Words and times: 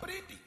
pretty. 0.00 0.38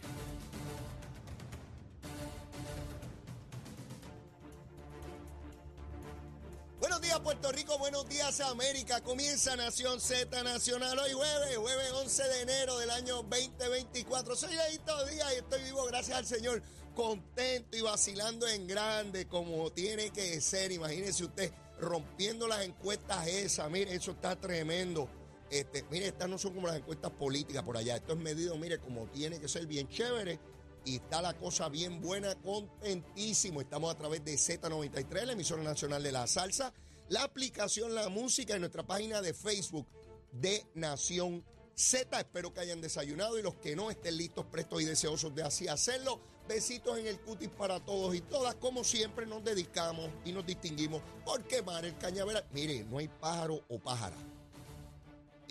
Buenos 6.79 7.01
días 7.01 7.19
Puerto 7.19 7.51
Rico, 7.51 7.77
buenos 7.77 8.09
días 8.09 8.41
América. 8.41 9.01
Comienza 9.01 9.55
Nación 9.55 10.01
Z 10.01 10.43
Nacional 10.43 10.97
hoy 10.99 11.11
jueves, 11.13 11.57
jueves 11.57 11.91
11 11.91 12.23
de 12.23 12.41
enero 12.41 12.77
del 12.79 12.89
año 12.89 13.23
2024. 13.23 14.35
Soy 14.35 14.55
Leito 14.55 15.05
Díaz 15.05 15.33
y 15.33 15.37
estoy 15.37 15.63
vivo 15.63 15.85
gracias 15.85 16.17
al 16.17 16.25
Señor, 16.25 16.61
contento 16.95 17.77
y 17.77 17.81
vacilando 17.81 18.47
en 18.47 18.67
grande 18.67 19.27
como 19.27 19.71
tiene 19.71 20.09
que 20.09 20.41
ser. 20.41 20.71
Imagínese 20.71 21.25
usted 21.25 21.51
rompiendo 21.79 22.47
las 22.47 22.63
encuestas 22.65 23.27
esas, 23.27 23.69
mire, 23.69 23.93
eso 23.93 24.11
está 24.11 24.35
tremendo. 24.35 25.07
Este, 25.51 25.83
mire, 25.91 26.07
estas 26.07 26.29
no 26.29 26.37
son 26.37 26.53
como 26.53 26.67
las 26.67 26.77
encuestas 26.77 27.11
políticas 27.11 27.61
por 27.63 27.75
allá, 27.75 27.97
esto 27.97 28.13
es 28.13 28.19
medido, 28.19 28.57
mire, 28.57 28.79
como 28.79 29.05
tiene 29.07 29.37
que 29.37 29.49
ser 29.49 29.67
bien 29.67 29.89
chévere 29.89 30.39
y 30.85 30.95
está 30.95 31.21
la 31.21 31.33
cosa 31.33 31.67
bien 31.67 31.99
buena, 31.99 32.35
contentísimo. 32.35 33.59
Estamos 33.59 33.93
a 33.93 33.97
través 33.97 34.23
de 34.23 34.35
Z93, 34.35 35.25
la 35.25 35.33
emisora 35.33 35.61
nacional 35.61 36.01
de 36.01 36.13
la 36.13 36.25
salsa, 36.25 36.73
la 37.09 37.23
aplicación 37.23 37.93
La 37.93 38.07
Música 38.07 38.55
y 38.55 38.61
nuestra 38.61 38.87
página 38.87 39.21
de 39.21 39.33
Facebook 39.33 39.85
de 40.31 40.65
Nación 40.73 41.43
Z. 41.75 42.17
Espero 42.17 42.53
que 42.53 42.61
hayan 42.61 42.79
desayunado 42.79 43.37
y 43.37 43.41
los 43.41 43.55
que 43.55 43.75
no 43.75 43.91
estén 43.91 44.15
listos, 44.15 44.45
prestos 44.45 44.81
y 44.81 44.85
deseosos 44.85 45.35
de 45.35 45.43
así 45.43 45.67
hacerlo. 45.67 46.21
Besitos 46.47 46.97
en 46.97 47.07
el 47.07 47.19
cutis 47.19 47.49
para 47.49 47.81
todos 47.81 48.15
y 48.15 48.21
todas. 48.21 48.55
Como 48.55 48.85
siempre 48.85 49.25
nos 49.25 49.43
dedicamos 49.43 50.09
y 50.23 50.31
nos 50.31 50.45
distinguimos 50.45 51.01
por 51.25 51.43
quemar 51.43 51.83
el 51.83 51.97
cañaveral. 51.97 52.45
Mire, 52.53 52.85
no 52.85 52.99
hay 52.99 53.09
pájaro 53.09 53.63
o 53.67 53.77
pájara 53.77 54.15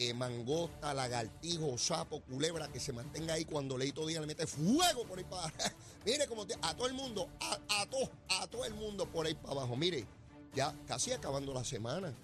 eh, 0.00 0.14
mangosta, 0.14 0.94
lagartijo, 0.94 1.76
sapo, 1.76 2.22
culebra, 2.22 2.68
que 2.68 2.80
se 2.80 2.90
mantenga 2.90 3.34
ahí 3.34 3.44
cuando 3.44 3.76
Leito 3.76 4.06
Díaz 4.06 4.22
le 4.22 4.26
mete 4.26 4.46
fuego 4.46 5.04
por 5.04 5.18
ahí 5.18 5.24
para 5.24 5.42
abajo. 5.42 5.56
Mire, 6.06 6.26
como 6.26 6.46
a 6.62 6.74
todo 6.74 6.86
el 6.86 6.94
mundo, 6.94 7.28
a, 7.38 7.82
a, 7.82 7.86
todo, 7.90 8.10
a 8.30 8.46
todo 8.46 8.64
el 8.64 8.72
mundo 8.72 9.04
por 9.04 9.26
ahí 9.26 9.34
para 9.34 9.52
abajo. 9.52 9.76
Mire, 9.76 10.06
ya 10.54 10.74
casi 10.86 11.12
acabando 11.12 11.52
la 11.52 11.64
semana. 11.64 12.14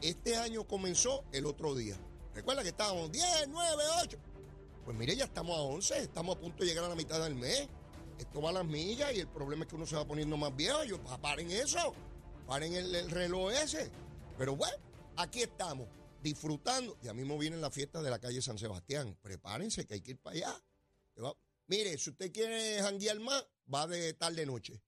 Este 0.00 0.36
año 0.36 0.66
comenzó 0.66 1.22
el 1.30 1.46
otro 1.46 1.76
día. 1.76 1.96
Recuerda 2.34 2.64
que 2.64 2.70
estábamos 2.70 3.12
10, 3.12 3.46
9, 3.48 3.82
8. 4.02 4.18
Pues 4.84 4.96
mire, 4.96 5.14
ya 5.14 5.26
estamos 5.26 5.56
a 5.56 5.60
11, 5.60 5.98
estamos 5.98 6.36
a 6.36 6.40
punto 6.40 6.64
de 6.64 6.70
llegar 6.70 6.84
a 6.86 6.88
la 6.88 6.96
mitad 6.96 7.22
del 7.22 7.36
mes. 7.36 7.68
Esto 8.18 8.42
va 8.42 8.50
a 8.50 8.54
las 8.54 8.64
millas 8.64 9.14
y 9.14 9.20
el 9.20 9.28
problema 9.28 9.62
es 9.62 9.68
que 9.68 9.76
uno 9.76 9.86
se 9.86 9.94
va 9.94 10.04
poniendo 10.04 10.36
más 10.36 10.56
viejo. 10.56 10.82
Yo, 10.82 10.98
paren 11.20 11.52
eso, 11.52 11.94
paren 12.48 12.74
el 12.74 13.10
reloj 13.12 13.52
ese. 13.52 13.92
Pero 14.36 14.56
bueno, 14.56 14.76
aquí 15.16 15.42
estamos 15.42 15.86
disfrutando. 16.22 16.98
Ya 17.02 17.12
mismo 17.12 17.36
viene 17.36 17.56
la 17.56 17.70
fiesta 17.70 18.00
de 18.00 18.10
la 18.10 18.18
calle 18.18 18.40
San 18.40 18.58
Sebastián. 18.58 19.18
Prepárense 19.20 19.86
que 19.86 19.94
hay 19.94 20.00
que 20.00 20.12
ir 20.12 20.18
para 20.18 20.36
allá. 20.36 20.64
Mire, 21.66 21.98
si 21.98 22.10
usted 22.10 22.32
quiere 22.32 22.80
janguear 22.80 23.18
más, 23.20 23.44
va 23.72 23.86
de 23.86 24.14
tarde 24.14 24.46
noche. 24.46 24.82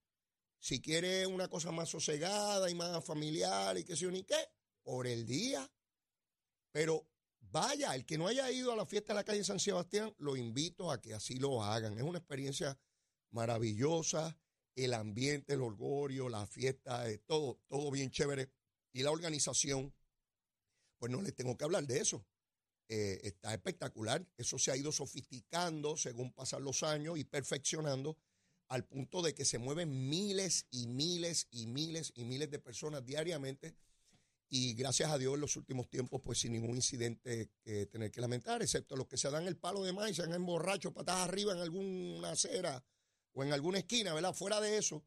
Si 0.58 0.80
quiere 0.80 1.26
una 1.26 1.48
cosa 1.48 1.70
más 1.72 1.90
sosegada 1.90 2.70
y 2.70 2.74
más 2.74 3.04
familiar 3.04 3.76
y 3.76 3.84
yo 3.84 4.10
ni 4.10 4.24
qué, 4.24 4.48
por 4.82 5.06
el 5.06 5.26
día. 5.26 5.70
Pero 6.72 7.06
vaya, 7.40 7.94
el 7.94 8.06
que 8.06 8.16
no 8.16 8.26
haya 8.26 8.50
ido 8.50 8.72
a 8.72 8.76
la 8.76 8.86
fiesta 8.86 9.12
de 9.12 9.18
la 9.18 9.24
calle 9.24 9.44
San 9.44 9.60
Sebastián, 9.60 10.14
lo 10.18 10.36
invito 10.36 10.90
a 10.90 11.00
que 11.00 11.14
así 11.14 11.36
lo 11.36 11.62
hagan. 11.62 11.98
Es 11.98 12.04
una 12.04 12.18
experiencia 12.18 12.78
maravillosa. 13.30 14.36
El 14.74 14.92
ambiente, 14.94 15.52
el 15.52 15.60
orgullo, 15.60 16.28
la 16.28 16.46
fiesta, 16.48 17.04
todo, 17.26 17.60
todo 17.68 17.90
bien 17.92 18.10
chévere. 18.10 18.50
Y 18.92 19.02
la 19.02 19.12
organización 19.12 19.94
pues 21.04 21.12
no 21.12 21.20
les 21.20 21.34
tengo 21.34 21.54
que 21.58 21.64
hablar 21.64 21.86
de 21.86 21.98
eso. 21.98 22.24
Eh, 22.88 23.20
está 23.24 23.52
espectacular. 23.52 24.26
Eso 24.38 24.58
se 24.58 24.70
ha 24.70 24.76
ido 24.78 24.90
sofisticando 24.90 25.98
según 25.98 26.32
pasan 26.32 26.64
los 26.64 26.82
años 26.82 27.18
y 27.18 27.24
perfeccionando 27.24 28.16
al 28.68 28.86
punto 28.86 29.20
de 29.20 29.34
que 29.34 29.44
se 29.44 29.58
mueven 29.58 30.08
miles 30.08 30.66
y 30.70 30.86
miles 30.86 31.46
y 31.50 31.66
miles 31.66 32.10
y 32.14 32.24
miles 32.24 32.50
de 32.50 32.58
personas 32.58 33.04
diariamente. 33.04 33.76
Y 34.48 34.72
gracias 34.72 35.10
a 35.10 35.18
Dios 35.18 35.34
en 35.34 35.42
los 35.42 35.56
últimos 35.56 35.90
tiempos, 35.90 36.22
pues 36.24 36.38
sin 36.38 36.52
ningún 36.52 36.76
incidente 36.76 37.50
que 37.60 37.84
tener 37.84 38.10
que 38.10 38.22
lamentar, 38.22 38.62
excepto 38.62 38.96
los 38.96 39.06
que 39.06 39.18
se 39.18 39.30
dan 39.30 39.46
el 39.46 39.58
palo 39.58 39.82
de 39.82 39.92
maíz, 39.92 40.16
se 40.16 40.22
han 40.22 40.32
emborracho 40.32 40.94
patas 40.94 41.18
arriba 41.18 41.52
en 41.52 41.58
alguna 41.58 42.30
acera 42.30 42.82
o 43.34 43.44
en 43.44 43.52
alguna 43.52 43.76
esquina, 43.76 44.14
¿verdad? 44.14 44.32
Fuera 44.32 44.58
de 44.58 44.78
eso, 44.78 45.04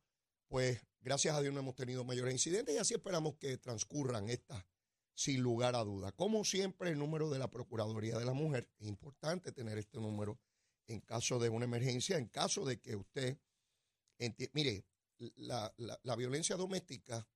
pues 0.47 0.79
gracias 0.99 1.35
a 1.35 1.41
Dios 1.41 1.55
no 1.55 1.61
hemos 1.61 1.73
tenido 1.73 2.03
mayores 2.03 2.35
incidentes 2.35 2.75
y 2.75 2.77
así 2.77 2.93
esperamos 2.93 3.37
que 3.37 3.57
transcurran 3.57 4.29
estas 4.29 4.63
sin 5.17 5.41
lugar 5.41 5.75
a 5.75 5.83
duda. 5.83 6.11
Como 6.11 6.45
siempre, 6.45 6.91
el 6.91 6.99
número 6.99 7.27
de 7.31 7.39
la 7.39 7.49
Procuraduría 7.49 8.19
de 8.19 8.25
la 8.25 8.33
Mujer, 8.33 8.69
es 8.77 8.87
importante 8.87 9.51
tener 9.51 9.79
este 9.79 9.99
número 9.99 10.39
en 10.85 11.01
caso 11.01 11.39
de 11.39 11.49
una 11.49 11.65
emergencia, 11.65 12.19
en 12.19 12.27
caso 12.27 12.63
de 12.63 12.79
que 12.79 12.95
usted, 12.95 13.39
mire, 14.53 14.85
la, 15.37 15.73
violencia 16.15 16.55
doméstica 16.55 17.27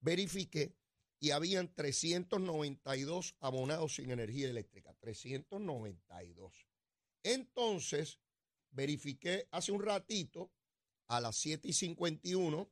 verifiqué 0.00 0.76
y 1.18 1.30
habían 1.30 1.74
392 1.74 3.36
abonados 3.40 3.94
sin 3.94 4.10
energía 4.10 4.50
eléctrica, 4.50 4.94
392. 5.00 6.66
Entonces, 7.22 8.20
verifiqué 8.70 9.48
hace 9.50 9.72
un 9.72 9.82
ratito 9.82 10.52
a 11.08 11.20
las 11.20 11.36
7 11.36 11.68
y 11.68 11.72
51 11.72 12.70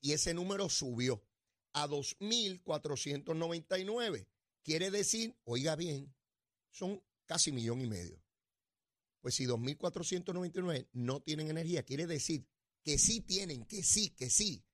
y 0.00 0.12
ese 0.12 0.34
número 0.34 0.68
subió 0.68 1.24
a 1.72 1.88
2.499. 1.88 4.28
Quiere 4.62 4.90
decir, 4.90 5.34
oiga 5.44 5.76
bien, 5.76 6.12
son 6.70 7.02
casi 7.26 7.52
millón 7.52 7.80
y 7.80 7.86
medio. 7.86 8.20
Pues 9.20 9.36
si 9.36 9.46
2.499 9.46 10.88
no 10.92 11.20
tienen 11.20 11.48
energía, 11.48 11.84
quiere 11.84 12.06
decir 12.06 12.44
que 12.82 12.98
sí 12.98 13.20
tienen, 13.20 13.64
que 13.64 13.84
sí, 13.84 14.10
que 14.10 14.28
sí. 14.28 14.64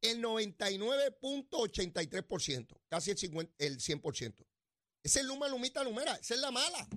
El 0.00 0.22
99.83%, 0.22 2.80
casi 2.88 3.10
el, 3.10 3.18
50, 3.18 3.52
el 3.58 3.78
100%. 3.78 4.46
Esa 5.02 5.20
es 5.20 5.26
Luma 5.26 5.48
Lumita 5.48 5.82
Lumera, 5.82 6.14
esa 6.14 6.34
es 6.34 6.40
la 6.40 6.52
mala. 6.52 6.88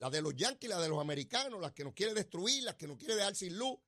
La 0.00 0.10
de 0.10 0.22
los 0.22 0.34
yanquis, 0.34 0.68
la 0.68 0.80
de 0.80 0.88
los 0.88 1.00
americanos, 1.00 1.60
las 1.60 1.72
que 1.72 1.84
nos 1.84 1.94
quiere 1.94 2.14
destruir, 2.14 2.64
las 2.64 2.74
que 2.74 2.88
nos 2.88 2.98
quiere 2.98 3.14
dejar 3.14 3.36
sin 3.36 3.56
luz. 3.56 3.78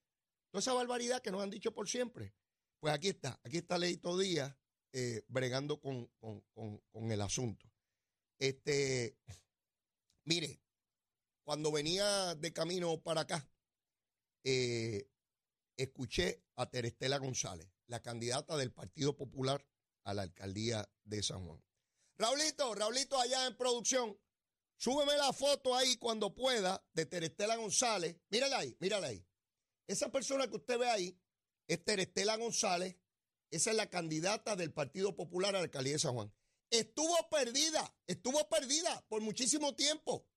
Toda 0.51 0.61
esa 0.61 0.73
barbaridad 0.73 1.23
que 1.23 1.31
nos 1.31 1.43
han 1.43 1.51
dicho 1.51 1.73
por 1.73 1.89
siempre. 1.89 2.35
Pues 2.81 2.95
aquí 2.95 3.09
está, 3.09 3.39
aquí 3.45 3.59
está 3.59 3.79
Leito 3.79 4.19
Díaz 4.19 4.57
eh, 4.93 5.23
bregando 5.29 5.81
con, 5.81 6.11
el 7.11 7.21
asunto. 7.21 7.71
Este, 8.39 9.19
mire, 10.25 10.61
cuando 11.45 11.71
venía 11.71 12.35
de 12.35 12.53
camino 12.53 13.01
para 13.01 13.23
acá, 13.23 13.49
eh, 14.45 15.09
escuché 15.77 16.43
a 16.57 16.69
Terestela 16.69 17.19
González, 17.19 17.69
la 17.87 18.01
candidata 18.01 18.57
del 18.57 18.73
Partido 18.73 19.17
Popular 19.17 19.65
a 20.05 20.15
la 20.15 20.23
alcaldía 20.23 20.91
de 21.05 21.23
San 21.23 21.47
Juan. 21.47 21.63
Raulito, 22.19 22.75
Raulito 22.75 23.19
allá 23.19 23.47
en 23.47 23.57
producción, 23.57 24.19
súbeme 24.77 25.17
la 25.17 25.33
foto 25.33 25.77
ahí 25.77 25.97
cuando 25.97 26.35
pueda 26.35 26.85
de 26.93 27.07
Terestela 27.07 27.57
González. 27.57 28.17
Mírala 28.31 28.59
ahí, 28.59 28.77
mírala 28.81 29.09
ahí. 29.09 29.25
Esa 29.87 30.11
persona 30.11 30.49
que 30.49 30.57
usted 30.57 30.79
ve 30.79 30.89
ahí 30.89 31.19
es 31.67 31.85
Terestela 31.85 32.37
González, 32.37 32.97
esa 33.51 33.71
es 33.71 33.77
la 33.77 33.91
candidata 33.91 34.55
del 34.57 34.73
Partido 34.73 35.17
Popular 35.17 35.55
a 35.55 35.59
la 35.59 35.65
alcaldía 35.65 35.95
de 35.95 35.99
San 35.99 36.15
Juan. 36.15 36.33
estuvo 36.71 37.17
perdida, 37.31 37.97
estuvo 38.07 38.49
perdida 38.49 39.05
por 39.09 39.21
muchísimo 39.23 39.75
tiempo. 39.75 40.29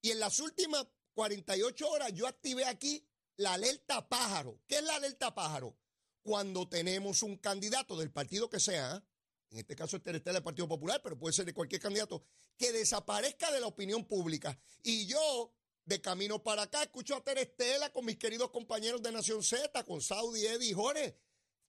Y 0.00 0.12
en 0.12 0.20
las 0.20 0.40
últimas 0.40 0.86
48 1.12 1.90
horas 1.90 2.12
yo 2.14 2.26
activé 2.26 2.64
aquí 2.64 3.06
la 3.36 3.54
alerta 3.54 4.08
pájaro. 4.08 4.60
¿Qué 4.66 4.76
es 4.76 4.84
la 4.84 4.96
alerta 4.96 5.34
pájaro? 5.34 5.76
Cuando 6.22 6.68
tenemos 6.68 7.22
un 7.22 7.36
candidato 7.36 7.96
del 7.96 8.10
partido 8.10 8.48
que 8.48 8.60
sea, 8.60 9.04
en 9.50 9.58
este 9.58 9.76
caso 9.76 9.96
es 9.96 10.02
Terestela 10.02 10.34
del 10.34 10.42
Partido 10.42 10.68
Popular, 10.68 11.00
pero 11.02 11.18
puede 11.18 11.32
ser 11.32 11.46
de 11.46 11.54
cualquier 11.54 11.80
candidato, 11.80 12.22
que 12.56 12.72
desaparezca 12.72 13.50
de 13.50 13.60
la 13.60 13.66
opinión 13.66 14.04
pública. 14.04 14.58
Y 14.82 15.06
yo, 15.06 15.54
de 15.88 16.02
camino 16.02 16.42
para 16.42 16.62
acá, 16.62 16.82
escucho 16.82 17.16
a 17.16 17.24
Terestela 17.24 17.90
con 17.90 18.04
mis 18.04 18.18
queridos 18.18 18.50
compañeros 18.50 19.02
de 19.02 19.10
Nación 19.10 19.42
Z, 19.42 19.84
con 19.84 20.02
Saudi, 20.02 20.44
Eddie 20.44 20.70
y 20.70 20.74
Jorge. 20.74 21.18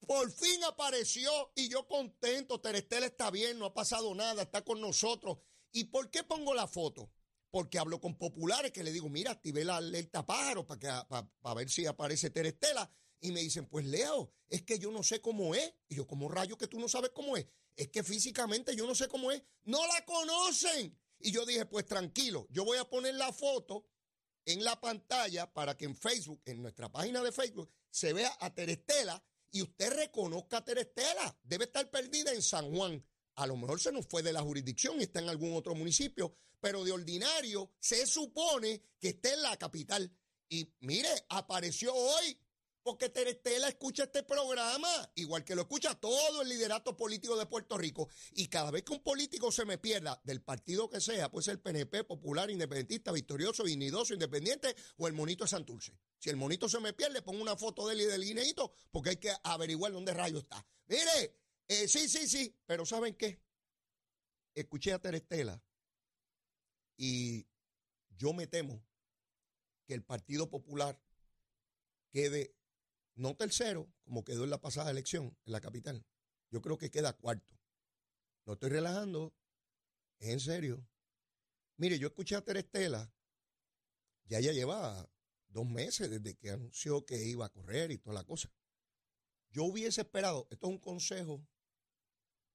Por 0.06 0.30
fin 0.32 0.62
apareció 0.66 1.32
y 1.56 1.70
yo 1.70 1.88
contento, 1.88 2.60
Terestela 2.60 3.06
está 3.06 3.32
bien, 3.32 3.58
no 3.58 3.66
ha 3.66 3.74
pasado 3.74 4.14
nada, 4.14 4.44
está 4.44 4.62
con 4.64 4.82
nosotros. 4.82 5.38
¿Y 5.72 5.86
por 5.86 6.12
qué 6.12 6.24
pongo 6.24 6.54
la 6.54 6.68
foto? 6.68 7.10
Porque 7.50 7.80
hablo 7.80 8.02
con 8.02 8.18
populares 8.18 8.72
que 8.72 8.84
le 8.84 8.92
digo, 8.92 9.08
mira, 9.08 9.32
activé 9.32 9.64
la 9.64 9.78
alerta 9.78 10.26
pájaro 10.26 10.68
para, 10.68 11.08
para, 11.08 11.56
ver 11.56 11.70
si 11.70 11.86
aparece 11.86 12.30
Terestela. 12.30 12.92
Y 13.22 13.32
me 13.32 13.42
dicen, 13.42 13.68
pues 13.68 13.86
Leo, 13.86 14.34
es 14.50 14.64
que 14.64 14.80
yo 14.80 14.92
no 14.92 15.02
sé 15.02 15.22
cómo 15.22 15.56
es. 15.56 15.74
Y 15.88 15.96
yo, 15.96 16.08
como 16.08 16.30
rayo 16.30 16.58
que 16.58 16.68
tú 16.68 16.80
no 16.80 16.90
sabes 16.90 17.12
cómo 17.14 17.38
es? 17.38 17.48
Es 17.76 17.90
que 17.90 18.04
físicamente 18.04 18.76
yo 18.76 18.86
no 18.86 18.96
sé 18.96 19.08
cómo 19.08 19.32
es. 19.32 19.42
No 19.64 19.80
la 19.88 20.06
conocen. 20.06 20.98
Y 21.20 21.32
yo 21.32 21.46
dije, 21.46 21.66
pues 21.66 21.86
tranquilo, 21.86 22.48
yo 22.50 22.64
voy 22.64 22.78
a 22.78 22.90
poner 22.90 23.16
la 23.16 23.34
foto 23.34 23.89
en 24.50 24.64
la 24.64 24.80
pantalla 24.82 25.52
para 25.54 25.78
que 25.78 25.86
en 25.86 25.96
Facebook, 25.96 26.42
en 26.46 26.62
nuestra 26.62 26.92
página 26.92 27.22
de 27.22 27.32
Facebook, 27.32 27.70
se 27.92 28.14
vea 28.14 28.36
a 28.40 28.54
Terestela 28.54 29.24
y 29.52 29.62
usted 29.62 29.94
reconozca 29.94 30.58
a 30.58 30.66
Terestela. 30.66 31.38
Debe 31.44 31.66
estar 31.66 31.90
perdida 31.92 32.34
en 32.34 32.42
San 32.42 32.74
Juan. 32.74 33.06
A 33.36 33.46
lo 33.46 33.56
mejor 33.56 33.80
se 33.80 33.92
nos 33.92 34.08
fue 34.08 34.24
de 34.24 34.34
la 34.34 34.42
jurisdicción 34.42 35.00
y 35.00 35.04
está 35.04 35.20
en 35.20 35.30
algún 35.30 35.56
otro 35.56 35.76
municipio, 35.76 36.36
pero 36.60 36.84
de 36.84 36.92
ordinario 36.92 37.72
se 37.80 38.08
supone 38.08 38.82
que 39.00 39.10
esté 39.10 39.34
en 39.34 39.44
la 39.44 39.56
capital. 39.56 40.12
Y 40.50 40.74
mire, 40.80 41.10
apareció 41.30 41.94
hoy 41.94 42.38
porque 42.90 43.10
Terestela 43.10 43.68
escucha 43.68 44.06
este 44.06 44.24
programa, 44.24 44.90
igual 45.14 45.46
que 45.46 45.54
lo 45.54 45.62
escucha 45.62 45.94
todo 45.94 46.42
el 46.42 46.50
liderato 46.50 46.98
político 46.98 47.38
de 47.38 47.46
Puerto 47.46 47.78
Rico. 47.78 48.10
Y 48.32 48.48
cada 48.48 48.72
vez 48.72 48.82
que 48.82 48.94
un 48.94 49.04
político 49.04 49.52
se 49.52 49.64
me 49.64 49.78
pierda, 49.78 50.20
del 50.24 50.42
partido 50.42 50.90
que 50.90 51.00
sea, 51.00 51.30
puede 51.30 51.46
ser 51.46 51.62
PNP, 51.62 52.04
Popular, 52.06 52.50
Independentista, 52.50 53.12
Victorioso, 53.12 53.64
Vignidoso, 53.64 54.16
Independiente 54.16 54.76
o 54.98 55.08
el 55.08 55.14
Monito 55.14 55.44
de 55.44 55.52
Santurce. 55.52 56.00
Si 56.18 56.32
el 56.32 56.36
monito 56.36 56.68
se 56.68 56.80
me 56.80 56.94
pierde, 56.94 57.22
pongo 57.22 57.44
una 57.44 57.56
foto 57.56 57.88
de 57.88 57.94
él 57.94 58.02
y 58.02 58.06
del 58.06 58.24
guineito, 58.24 58.74
porque 58.90 59.12
hay 59.12 59.18
que 59.18 59.36
averiguar 59.44 59.92
dónde 59.92 60.12
rayo 60.16 60.40
está. 60.40 60.66
Mire, 60.88 61.38
eh, 61.68 61.88
sí, 61.88 62.10
sí, 62.10 62.28
sí, 62.28 62.58
pero 62.66 62.88
¿saben 62.88 63.14
qué? 63.14 63.40
Escuché 64.56 64.94
a 64.94 65.00
Terestela 65.00 65.62
y 66.98 67.46
yo 68.18 68.34
me 68.34 68.48
temo 68.48 68.84
que 69.86 69.94
el 69.94 70.02
Partido 70.02 70.50
Popular 70.50 71.00
quede 72.12 72.56
no 73.20 73.36
tercero, 73.36 73.92
como 74.06 74.24
quedó 74.24 74.46
en 74.46 74.50
la 74.50 74.62
pasada 74.62 74.92
elección 74.92 75.38
en 75.46 75.52
la 75.52 75.60
capital. 75.60 76.06
Yo 76.52 76.62
creo 76.62 76.78
que 76.78 76.90
queda 76.90 77.14
cuarto. 77.14 77.60
No 78.46 78.54
estoy 78.54 78.70
relajando, 78.70 79.36
es 80.20 80.30
en 80.30 80.40
serio. 80.40 80.88
Mire, 81.76 82.00
yo 82.00 82.08
escuché 82.08 82.36
a 82.36 82.42
Terestela, 82.42 83.14
ya 84.24 84.40
ella 84.40 84.54
llevaba 84.54 85.10
dos 85.50 85.66
meses 85.66 86.10
desde 86.10 86.36
que 86.38 86.52
anunció 86.52 87.06
que 87.06 87.22
iba 87.26 87.46
a 87.46 87.50
correr 87.50 87.92
y 87.92 87.98
toda 87.98 88.14
la 88.14 88.24
cosa. 88.24 88.50
Yo 89.52 89.66
hubiese 89.66 90.02
esperado, 90.02 90.48
esto 90.50 90.68
es 90.68 90.72
un 90.72 90.80
consejo, 90.80 91.46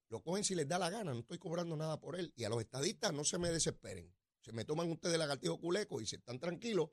lo 0.08 0.22
cogen 0.22 0.44
si 0.44 0.55
les 0.55 0.67
da 0.67 0.78
la 0.78 0.88
gana, 0.88 1.12
no 1.12 1.20
estoy 1.20 1.38
cobrando 1.38 1.76
nada 1.76 2.00
por 2.00 2.17
él. 2.17 2.32
Y 2.37 2.44
a 2.44 2.49
los 2.49 2.60
estadistas 2.60 3.12
no 3.12 3.25
se 3.25 3.37
me 3.37 3.50
desesperen. 3.50 4.14
Se 4.40 4.52
me 4.52 4.64
toman 4.64 4.90
ustedes 4.90 5.19
lagartijo 5.19 5.60
culeco 5.60 6.00
y 6.00 6.06
se 6.06 6.17
están 6.17 6.38
tranquilos, 6.38 6.90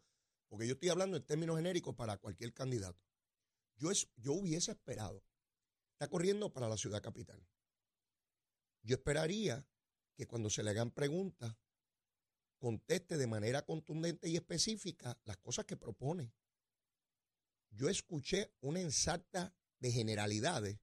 porque 0.50 0.67
yo 0.67 0.74
estoy 0.74 0.89
hablando 0.89 1.15
en 1.15 1.25
términos 1.25 1.56
genéricos 1.56 1.95
para 1.95 2.17
cualquier 2.17 2.53
candidato. 2.53 3.00
Yo, 3.81 3.89
es, 3.89 4.07
yo 4.15 4.33
hubiese 4.33 4.71
esperado. 4.71 5.25
Está 5.93 6.07
corriendo 6.07 6.53
para 6.53 6.69
la 6.69 6.77
ciudad 6.77 7.01
capital. 7.01 7.43
Yo 8.83 8.95
esperaría 8.95 9.67
que 10.15 10.27
cuando 10.27 10.51
se 10.51 10.61
le 10.61 10.69
hagan 10.69 10.91
preguntas, 10.91 11.57
conteste 12.59 13.17
de 13.17 13.25
manera 13.25 13.65
contundente 13.65 14.29
y 14.29 14.35
específica 14.35 15.19
las 15.23 15.37
cosas 15.37 15.65
que 15.65 15.77
propone. 15.77 16.31
Yo 17.71 17.89
escuché 17.89 18.53
una 18.61 18.81
ensarta 18.81 19.55
de 19.79 19.91
generalidades 19.91 20.79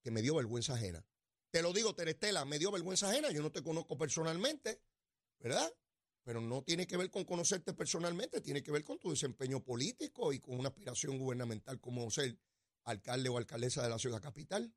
que 0.00 0.10
me 0.10 0.22
dio 0.22 0.34
vergüenza 0.34 0.74
ajena. 0.74 1.06
Te 1.50 1.60
lo 1.60 1.74
digo, 1.74 1.94
Terestela, 1.94 2.46
me 2.46 2.58
dio 2.58 2.72
vergüenza 2.72 3.10
ajena. 3.10 3.32
Yo 3.32 3.42
no 3.42 3.52
te 3.52 3.62
conozco 3.62 3.98
personalmente, 3.98 4.80
¿verdad? 5.40 5.70
Pero 6.24 6.40
no 6.40 6.62
tiene 6.62 6.86
que 6.86 6.96
ver 6.96 7.10
con 7.10 7.24
conocerte 7.24 7.74
personalmente, 7.74 8.40
tiene 8.40 8.62
que 8.62 8.72
ver 8.72 8.82
con 8.82 8.98
tu 8.98 9.10
desempeño 9.10 9.62
político 9.62 10.32
y 10.32 10.40
con 10.40 10.58
una 10.58 10.70
aspiración 10.70 11.18
gubernamental 11.18 11.80
como 11.80 12.10
ser 12.10 12.38
alcalde 12.84 13.28
o 13.28 13.36
alcaldesa 13.36 13.82
de 13.82 13.90
la 13.90 13.98
ciudad 13.98 14.22
capital. 14.22 14.74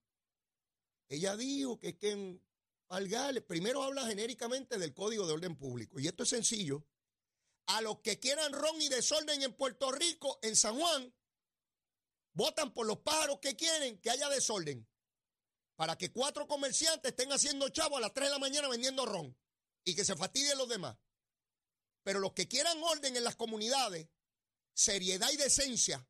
Ella 1.07 1.37
dijo 1.37 1.79
que, 1.79 1.97
que 1.97 2.41
primero 3.47 3.83
habla 3.83 4.05
genéricamente 4.05 4.77
del 4.77 4.93
Código 4.93 5.25
de 5.25 5.33
Orden 5.33 5.55
Público. 5.55 5.99
Y 5.99 6.07
esto 6.07 6.23
es 6.23 6.29
sencillo. 6.29 6.85
A 7.67 7.81
los 7.81 7.99
que 7.99 8.19
quieran 8.19 8.51
ron 8.51 8.81
y 8.81 8.89
desorden 8.89 9.41
en 9.41 9.53
Puerto 9.53 9.91
Rico, 9.91 10.39
en 10.41 10.55
San 10.55 10.77
Juan, 10.77 11.13
votan 12.33 12.73
por 12.73 12.85
los 12.85 12.99
pájaros 12.99 13.39
que 13.41 13.55
quieren 13.55 13.99
que 13.99 14.09
haya 14.09 14.29
desorden. 14.29 14.87
Para 15.75 15.97
que 15.97 16.11
cuatro 16.11 16.47
comerciantes 16.47 17.11
estén 17.11 17.31
haciendo 17.31 17.69
chavo 17.69 17.97
a 17.97 18.01
las 18.01 18.13
3 18.13 18.27
de 18.27 18.33
la 18.33 18.39
mañana 18.39 18.67
vendiendo 18.67 19.05
ron 19.05 19.37
y 19.83 19.95
que 19.95 20.03
se 20.03 20.15
fastidien 20.15 20.57
los 20.57 20.67
demás. 20.67 20.97
Pero 22.07 22.21
los 22.21 22.31
que 22.31 22.47
quieran 22.47 22.81
orden 22.81 23.17
en 23.17 23.25
las 23.25 23.35
comunidades, 23.35 24.07
seriedad 24.73 25.29
y 25.29 25.35
decencia, 25.35 26.07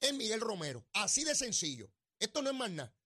es 0.00 0.14
Miguel 0.14 0.40
Romero. 0.40 0.88
Así 0.94 1.22
de 1.22 1.34
sencillo. 1.34 1.92
Esto 2.18 2.40
no 2.40 2.48
es 2.48 2.56
más 2.56 2.70
nada. 2.70 2.96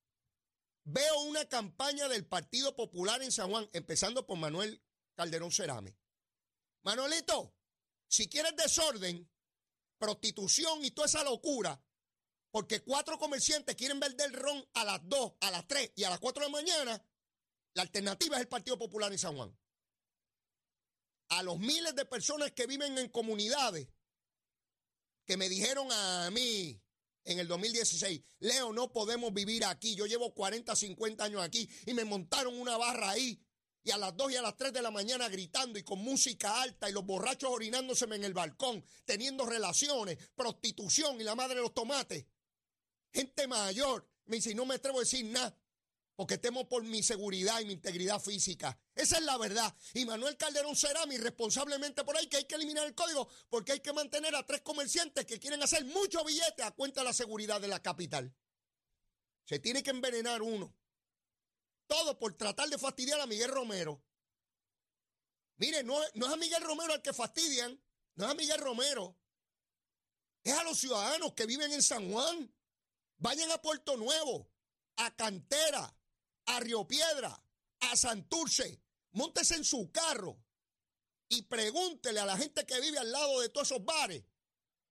Veo 0.84 1.22
una 1.22 1.48
campaña 1.48 2.06
del 2.06 2.26
Partido 2.26 2.76
Popular 2.76 3.24
en 3.24 3.32
San 3.32 3.50
Juan, 3.50 3.68
empezando 3.72 4.24
por 4.24 4.38
Manuel 4.38 4.84
Calderón 5.16 5.50
Cerame. 5.50 5.98
Manuelito, 6.84 7.56
si 8.06 8.28
quieres 8.28 8.54
desorden, 8.54 9.28
prostitución 9.98 10.84
y 10.84 10.92
toda 10.92 11.08
esa 11.08 11.24
locura, 11.24 11.84
porque 12.52 12.84
cuatro 12.84 13.18
comerciantes 13.18 13.74
quieren 13.74 13.98
vender 13.98 14.30
ron 14.30 14.64
a 14.74 14.84
las 14.84 15.00
2, 15.08 15.32
a 15.40 15.50
las 15.50 15.66
3 15.66 15.90
y 15.96 16.04
a 16.04 16.10
las 16.10 16.20
4 16.20 16.40
de 16.40 16.50
la 16.52 16.56
mañana, 16.56 17.04
la 17.72 17.82
alternativa 17.82 18.36
es 18.36 18.42
el 18.42 18.48
Partido 18.48 18.78
Popular 18.78 19.10
en 19.10 19.18
San 19.18 19.34
Juan 19.34 19.58
a 21.28 21.42
los 21.42 21.58
miles 21.58 21.94
de 21.94 22.04
personas 22.04 22.52
que 22.52 22.66
viven 22.66 22.96
en 22.98 23.08
comunidades 23.08 23.88
que 25.24 25.36
me 25.36 25.48
dijeron 25.48 25.88
a 25.90 26.30
mí 26.30 26.80
en 27.24 27.38
el 27.38 27.48
2016, 27.48 28.20
Leo, 28.40 28.72
no 28.72 28.92
podemos 28.92 29.32
vivir 29.32 29.64
aquí. 29.64 29.94
Yo 29.94 30.06
llevo 30.06 30.34
40, 30.34 30.76
50 30.76 31.24
años 31.24 31.42
aquí 31.42 31.68
y 31.86 31.94
me 31.94 32.04
montaron 32.04 32.58
una 32.58 32.76
barra 32.76 33.10
ahí. 33.10 33.40
Y 33.82 33.90
a 33.90 33.98
las 33.98 34.16
2 34.16 34.32
y 34.32 34.36
a 34.36 34.42
las 34.42 34.56
3 34.56 34.72
de 34.72 34.82
la 34.82 34.90
mañana 34.90 35.28
gritando 35.28 35.78
y 35.78 35.82
con 35.82 35.98
música 35.98 36.62
alta 36.62 36.88
y 36.88 36.92
los 36.92 37.04
borrachos 37.04 37.50
orinándoseme 37.50 38.16
en 38.16 38.24
el 38.24 38.32
balcón, 38.32 38.82
teniendo 39.04 39.44
relaciones, 39.44 40.18
prostitución 40.34 41.20
y 41.20 41.24
la 41.24 41.34
madre 41.34 41.56
de 41.56 41.62
los 41.62 41.74
tomates. 41.74 42.24
Gente 43.12 43.46
mayor. 43.46 44.08
Me 44.26 44.36
dice, 44.36 44.54
no 44.54 44.64
me 44.64 44.76
atrevo 44.76 44.98
a 44.98 45.00
decir 45.00 45.26
nada 45.26 45.54
porque 46.16 46.38
temo 46.38 46.68
por 46.68 46.84
mi 46.84 47.02
seguridad 47.02 47.60
y 47.60 47.64
mi 47.64 47.72
integridad 47.72 48.20
física. 48.20 48.78
Esa 48.94 49.18
es 49.18 49.24
la 49.24 49.36
verdad. 49.36 49.74
Y 49.94 50.04
Manuel 50.04 50.36
Calderón 50.36 50.76
será 50.76 51.06
mi 51.06 51.16
responsablemente 51.16 52.04
por 52.04 52.16
ahí 52.16 52.28
que 52.28 52.36
hay 52.38 52.44
que 52.44 52.54
eliminar 52.54 52.86
el 52.86 52.94
código 52.94 53.28
porque 53.48 53.72
hay 53.72 53.80
que 53.80 53.92
mantener 53.92 54.34
a 54.34 54.46
tres 54.46 54.60
comerciantes 54.60 55.26
que 55.26 55.40
quieren 55.40 55.62
hacer 55.62 55.84
mucho 55.84 56.24
billete 56.24 56.62
a 56.62 56.70
cuenta 56.70 57.00
de 57.00 57.06
la 57.06 57.12
seguridad 57.12 57.60
de 57.60 57.68
la 57.68 57.82
capital. 57.82 58.34
Se 59.44 59.58
tiene 59.58 59.82
que 59.82 59.90
envenenar 59.90 60.42
uno. 60.42 60.74
Todo 61.86 62.18
por 62.18 62.34
tratar 62.34 62.68
de 62.68 62.78
fastidiar 62.78 63.20
a 63.20 63.26
Miguel 63.26 63.50
Romero. 63.50 64.02
Mire, 65.56 65.82
no, 65.82 65.98
no 66.14 66.26
es 66.26 66.32
a 66.32 66.36
Miguel 66.36 66.62
Romero 66.62 66.94
al 66.94 67.02
que 67.02 67.12
fastidian, 67.12 67.80
no 68.14 68.24
es 68.24 68.30
a 68.30 68.34
Miguel 68.34 68.58
Romero. 68.58 69.18
Es 70.42 70.52
a 70.52 70.64
los 70.64 70.78
ciudadanos 70.78 71.34
que 71.34 71.46
viven 71.46 71.72
en 71.72 71.82
San 71.82 72.10
Juan. 72.10 72.52
Vayan 73.18 73.50
a 73.50 73.62
Puerto 73.62 73.96
Nuevo, 73.96 74.50
a 74.96 75.14
Cantera, 75.14 75.94
a 76.46 76.60
Río 76.60 76.86
Piedra, 76.86 77.42
a 77.80 77.96
Santurce, 77.96 78.80
montese 79.12 79.54
en 79.54 79.64
su 79.64 79.90
carro 79.90 80.38
y 81.28 81.42
pregúntele 81.42 82.20
a 82.20 82.26
la 82.26 82.36
gente 82.36 82.66
que 82.66 82.80
vive 82.80 82.98
al 82.98 83.10
lado 83.10 83.40
de 83.40 83.48
todos 83.48 83.70
esos 83.70 83.84
bares, 83.84 84.24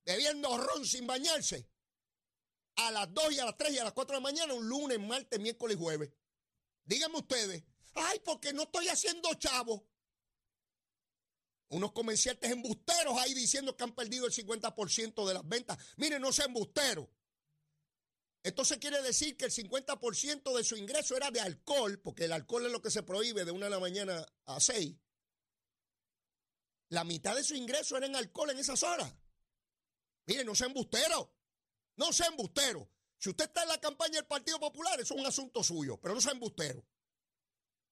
bebiendo 0.05 0.57
ron 0.57 0.85
sin 0.85 1.07
bañarse, 1.07 1.69
a 2.75 2.91
las 2.91 3.13
2 3.13 3.33
y 3.33 3.39
a 3.39 3.45
las 3.45 3.57
3 3.57 3.73
y 3.73 3.77
a 3.77 3.83
las 3.83 3.93
4 3.93 4.15
de 4.15 4.19
la 4.19 4.23
mañana, 4.23 4.53
un 4.53 4.67
lunes, 4.67 4.99
martes, 4.99 5.39
miércoles 5.39 5.77
y 5.77 5.79
jueves. 5.79 6.11
Díganme 6.85 7.19
ustedes, 7.19 7.63
ay, 7.93 8.19
porque 8.25 8.51
no 8.53 8.63
estoy 8.63 8.87
haciendo 8.87 9.33
chavo. 9.35 9.87
Unos 11.69 11.91
comerciantes 11.91 12.51
embusteros 12.51 13.17
ahí 13.19 13.33
diciendo 13.33 13.75
que 13.75 13.83
han 13.83 13.95
perdido 13.95 14.27
el 14.27 14.33
50% 14.33 15.27
de 15.27 15.33
las 15.33 15.47
ventas. 15.47 15.77
Miren, 15.97 16.21
no 16.21 16.31
sean 16.31 16.49
embusteros. 16.49 17.07
Entonces 18.43 18.77
quiere 18.77 19.01
decir 19.01 19.37
que 19.37 19.45
el 19.45 19.51
50% 19.51 20.55
de 20.55 20.63
su 20.65 20.75
ingreso 20.75 21.15
era 21.15 21.31
de 21.31 21.39
alcohol, 21.39 21.99
porque 21.99 22.25
el 22.25 22.33
alcohol 22.33 22.65
es 22.65 22.71
lo 22.71 22.81
que 22.81 22.91
se 22.91 23.03
prohíbe 23.03 23.45
de 23.45 23.51
una 23.51 23.67
de 23.67 23.71
la 23.71 23.79
mañana 23.79 24.25
a 24.45 24.59
seis. 24.59 24.95
La 26.89 27.05
mitad 27.05 27.35
de 27.35 27.43
su 27.43 27.55
ingreso 27.55 27.95
era 27.95 28.05
en 28.05 28.15
alcohol 28.15 28.49
en 28.49 28.59
esas 28.59 28.83
horas. 28.83 29.15
Mire, 30.25 30.43
no 30.43 30.53
sea 30.53 30.67
embustero. 30.67 31.33
No 31.95 32.11
sea 32.11 32.27
embustero. 32.27 32.89
Si 33.17 33.29
usted 33.29 33.45
está 33.45 33.63
en 33.63 33.69
la 33.69 33.79
campaña 33.79 34.15
del 34.15 34.25
Partido 34.25 34.59
Popular, 34.59 34.99
eso 34.99 35.13
es 35.13 35.19
un 35.21 35.25
asunto 35.25 35.63
suyo, 35.63 35.97
pero 35.97 36.13
no 36.13 36.19
sea 36.19 36.33
embustero. 36.33 36.85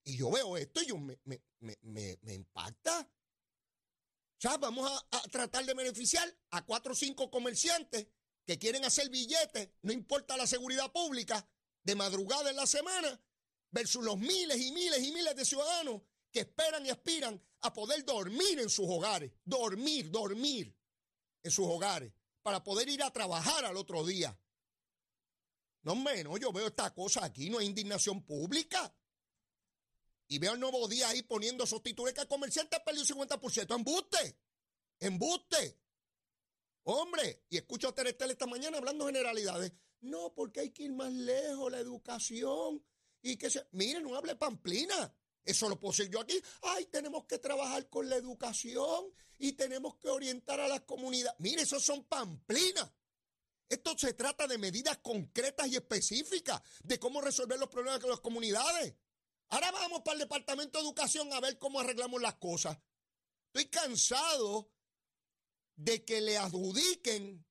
Y 0.04 0.18
yo 0.18 0.30
veo 0.30 0.58
esto 0.58 0.82
y 0.82 0.88
yo 0.88 0.98
me, 0.98 1.18
me, 1.24 2.34
impacta. 2.34 3.00
O 3.00 4.42
sea, 4.42 4.58
vamos 4.58 4.92
a, 5.12 5.22
tratar 5.30 5.66
de 5.66 5.74
beneficiar 5.74 6.28
a 6.50 6.66
cuatro 6.66 6.92
o 6.92 6.96
cinco 6.96 7.32
comerciantes 7.32 8.08
que 8.52 8.60
quieren 8.60 8.84
hacer 8.84 9.10
billetes, 9.10 9.70
no 9.84 9.94
importa 9.94 10.36
la 10.36 10.46
seguridad 10.46 10.92
pública, 10.92 11.48
de 11.84 11.96
madrugada 11.96 12.50
en 12.50 12.58
la 12.58 12.68
semana, 12.68 13.18
versus 13.72 14.04
los 14.04 14.18
miles 14.18 14.60
y 14.60 14.74
miles 14.74 15.02
y 15.02 15.14
miles 15.14 15.34
de 15.38 15.46
ciudadanos 15.46 16.02
que 16.30 16.42
esperan 16.42 16.86
y 16.86 16.90
aspiran 16.90 17.42
a 17.62 17.72
poder 17.72 18.04
dormir 18.04 18.60
en 18.60 18.70
sus 18.70 18.86
hogares, 18.90 19.32
dormir, 19.46 20.12
dormir 20.12 20.76
en 21.42 21.50
sus 21.50 21.66
hogares, 21.66 22.12
para 22.42 22.62
poder 22.62 22.90
ir 22.90 23.02
a 23.04 23.14
trabajar 23.14 23.64
al 23.64 23.78
otro 23.78 24.06
día. 24.06 24.38
No 25.84 25.96
menos, 25.96 26.38
yo 26.38 26.52
veo 26.52 26.68
esta 26.68 26.94
cosa 26.94 27.24
aquí, 27.24 27.50
no 27.50 27.60
hay 27.60 27.68
indignación 27.68 28.22
pública. 28.26 28.94
Y 30.28 30.40
veo 30.40 30.56
el 30.56 30.60
nuevo 30.60 30.90
día 30.90 31.08
ahí 31.08 31.24
poniendo 31.24 31.64
esos 31.64 31.82
que 31.82 31.92
el 31.92 32.28
comerciante 32.28 32.82
perdió 32.82 33.02
un 33.02 33.08
50%. 33.08 33.76
¡Embuste! 33.76 34.38
¡Embuste! 35.00 35.81
Hombre, 36.84 37.44
y 37.50 37.58
escucho 37.58 37.90
a 37.90 37.96
Terestel 37.96 38.32
esta 38.32 38.48
mañana 38.48 38.78
hablando 38.78 39.06
generalidades. 39.06 39.72
No, 40.02 40.34
porque 40.34 40.62
hay 40.62 40.72
que 40.72 40.84
ir 40.84 40.94
más 40.94 41.12
lejos, 41.12 41.72
la 41.72 41.80
educación. 41.80 42.84
Y 43.22 43.38
que 43.38 43.50
se. 43.50 43.68
Mire, 43.72 44.02
no 44.02 44.16
hable 44.16 44.36
pamplina. 44.36 45.16
Eso 45.44 45.70
lo 45.70 45.80
puedo 45.80 45.92
decir 45.92 46.12
yo 46.12 46.20
aquí. 46.20 46.42
Ay, 46.64 46.86
tenemos 46.86 47.26
que 47.26 47.38
trabajar 47.38 47.88
con 47.90 48.10
la 48.10 48.16
educación 48.16 49.14
y 49.38 49.54
tenemos 49.54 49.96
que 49.98 50.10
orientar 50.10 50.60
a 50.60 50.68
las 50.68 50.82
comunidades. 50.82 51.40
Mire, 51.40 51.64
eso 51.64 51.80
son 51.80 52.04
pamplinas. 52.06 52.92
Esto 53.70 53.98
se 53.98 54.14
trata 54.14 54.48
de 54.48 54.58
medidas 54.58 54.98
concretas 54.98 55.68
y 55.68 55.76
específicas 55.76 56.62
de 56.84 57.00
cómo 57.00 57.22
resolver 57.22 57.58
los 57.58 57.70
problemas 57.70 58.02
de 58.02 58.10
las 58.10 58.20
comunidades. 58.20 58.96
Ahora 59.50 59.72
vamos 59.72 60.02
para 60.02 60.14
el 60.14 60.20
Departamento 60.20 60.78
de 60.78 60.86
Educación 60.86 61.32
a 61.34 61.40
ver 61.40 61.58
cómo 61.58 61.80
arreglamos 61.80 62.22
las 62.22 62.36
cosas. 62.36 62.78
Estoy 63.48 63.70
cansado 63.70 64.72
de 65.84 66.06
que 66.06 66.22
le 66.22 66.38
adjudiquen 66.38 67.44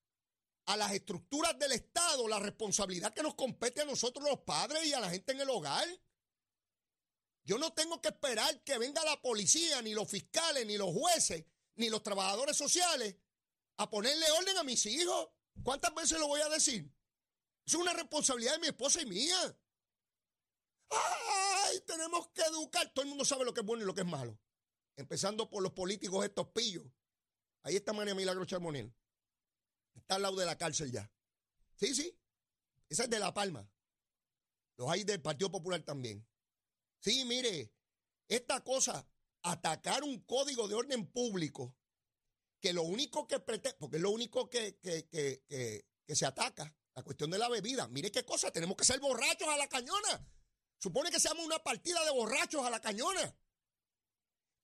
a 0.67 0.77
las 0.77 0.93
estructuras 0.93 1.59
del 1.59 1.73
Estado 1.73 2.29
la 2.29 2.39
responsabilidad 2.39 3.13
que 3.13 3.25
nos 3.25 3.35
compete 3.35 3.81
a 3.81 3.85
nosotros 3.85 4.25
los 4.25 4.41
padres 4.41 4.87
y 4.87 4.93
a 4.93 5.01
la 5.01 5.11
gente 5.11 5.33
en 5.33 5.41
el 5.41 5.51
hogar. 5.51 5.89
Yo 7.43 7.59
no 7.59 7.73
tengo 7.73 8.01
que 8.01 8.09
esperar 8.09 8.63
que 8.63 8.79
venga 8.79 9.05
la 9.05 9.21
policía, 9.21 9.83
ni 9.83 9.95
los 9.95 10.09
fiscales, 10.09 10.65
ni 10.65 10.77
los 10.77 10.93
jueces, 10.93 11.45
ni 11.75 11.91
los 11.91 12.05
trabajadores 12.05 12.57
sociales 12.57 13.17
a 13.79 13.91
ponerle 13.91 14.31
orden 14.31 14.59
a 14.59 14.63
mis 14.63 14.87
hijos. 14.87 15.29
¿Cuántas 15.65 15.93
veces 15.93 16.21
lo 16.21 16.29
voy 16.29 16.41
a 16.41 16.49
decir? 16.51 16.89
Es 17.67 17.75
una 17.75 17.93
responsabilidad 17.95 18.53
de 18.53 18.61
mi 18.61 18.67
esposa 18.69 19.03
y 19.03 19.07
mía. 19.07 19.59
¡Ay! 20.91 21.81
Tenemos 21.81 22.29
que 22.29 22.43
educar. 22.43 22.93
Todo 22.95 23.03
el 23.03 23.09
mundo 23.09 23.25
sabe 23.25 23.45
lo 23.45 23.53
que 23.53 23.61
es 23.61 23.67
bueno 23.67 23.83
y 23.83 23.87
lo 23.87 23.95
que 23.95 24.03
es 24.03 24.07
malo. 24.07 24.39
Empezando 24.97 25.51
por 25.51 25.65
los 25.65 25.73
políticos 25.73 26.25
estos 26.25 26.47
pillos. 26.49 26.85
Ahí 27.63 27.77
está 27.77 27.93
María 27.93 28.15
Milagro 28.15 28.45
Charmoniel. 28.45 28.93
Está 29.95 30.17
al 30.17 30.23
lado 30.23 30.37
de 30.37 30.47
la 30.47 30.57
cárcel 30.57 30.91
ya. 30.91 31.11
Sí, 31.77 31.95
sí. 31.95 32.17
Esa 32.89 33.05
es 33.05 33.11
de 33.11 33.19
La 33.19 33.33
Palma. 33.33 33.71
Los 34.77 34.91
hay 34.91 35.05
del 35.05 35.21
Partido 35.21 35.51
Popular 35.51 35.83
también. 35.83 36.27
Sí, 36.99 37.25
mire, 37.25 37.73
esta 38.29 38.63
cosa, 38.63 39.07
atacar 39.43 40.03
un 40.03 40.21
código 40.21 40.69
de 40.69 40.75
orden 40.75 41.07
público, 41.07 41.77
que 42.61 42.73
lo 42.73 42.83
único 42.83 43.27
que 43.27 43.41
pretende, 43.41 43.79
porque 43.79 43.97
es 43.97 44.03
lo 44.03 44.11
único 44.11 44.49
que, 44.49 44.79
que, 44.79 46.15
se 46.15 46.27
ataca, 46.27 46.75
la 46.95 47.03
cuestión 47.03 47.31
de 47.31 47.39
la 47.39 47.49
bebida. 47.49 47.89
Mire 47.89 48.11
qué 48.11 48.25
cosa, 48.25 48.51
tenemos 48.51 48.77
que 48.77 48.85
ser 48.85 49.01
borrachos 49.01 49.49
a 49.49 49.57
la 49.57 49.69
cañona. 49.69 50.27
Supone 50.79 51.11
que 51.11 51.21
se 51.21 51.29
llama 51.29 51.43
una 51.43 51.63
partida 51.63 52.03
de 52.05 52.11
borrachos 52.11 52.65
a 52.65 52.71
la 52.71 52.81
cañona. 52.81 53.37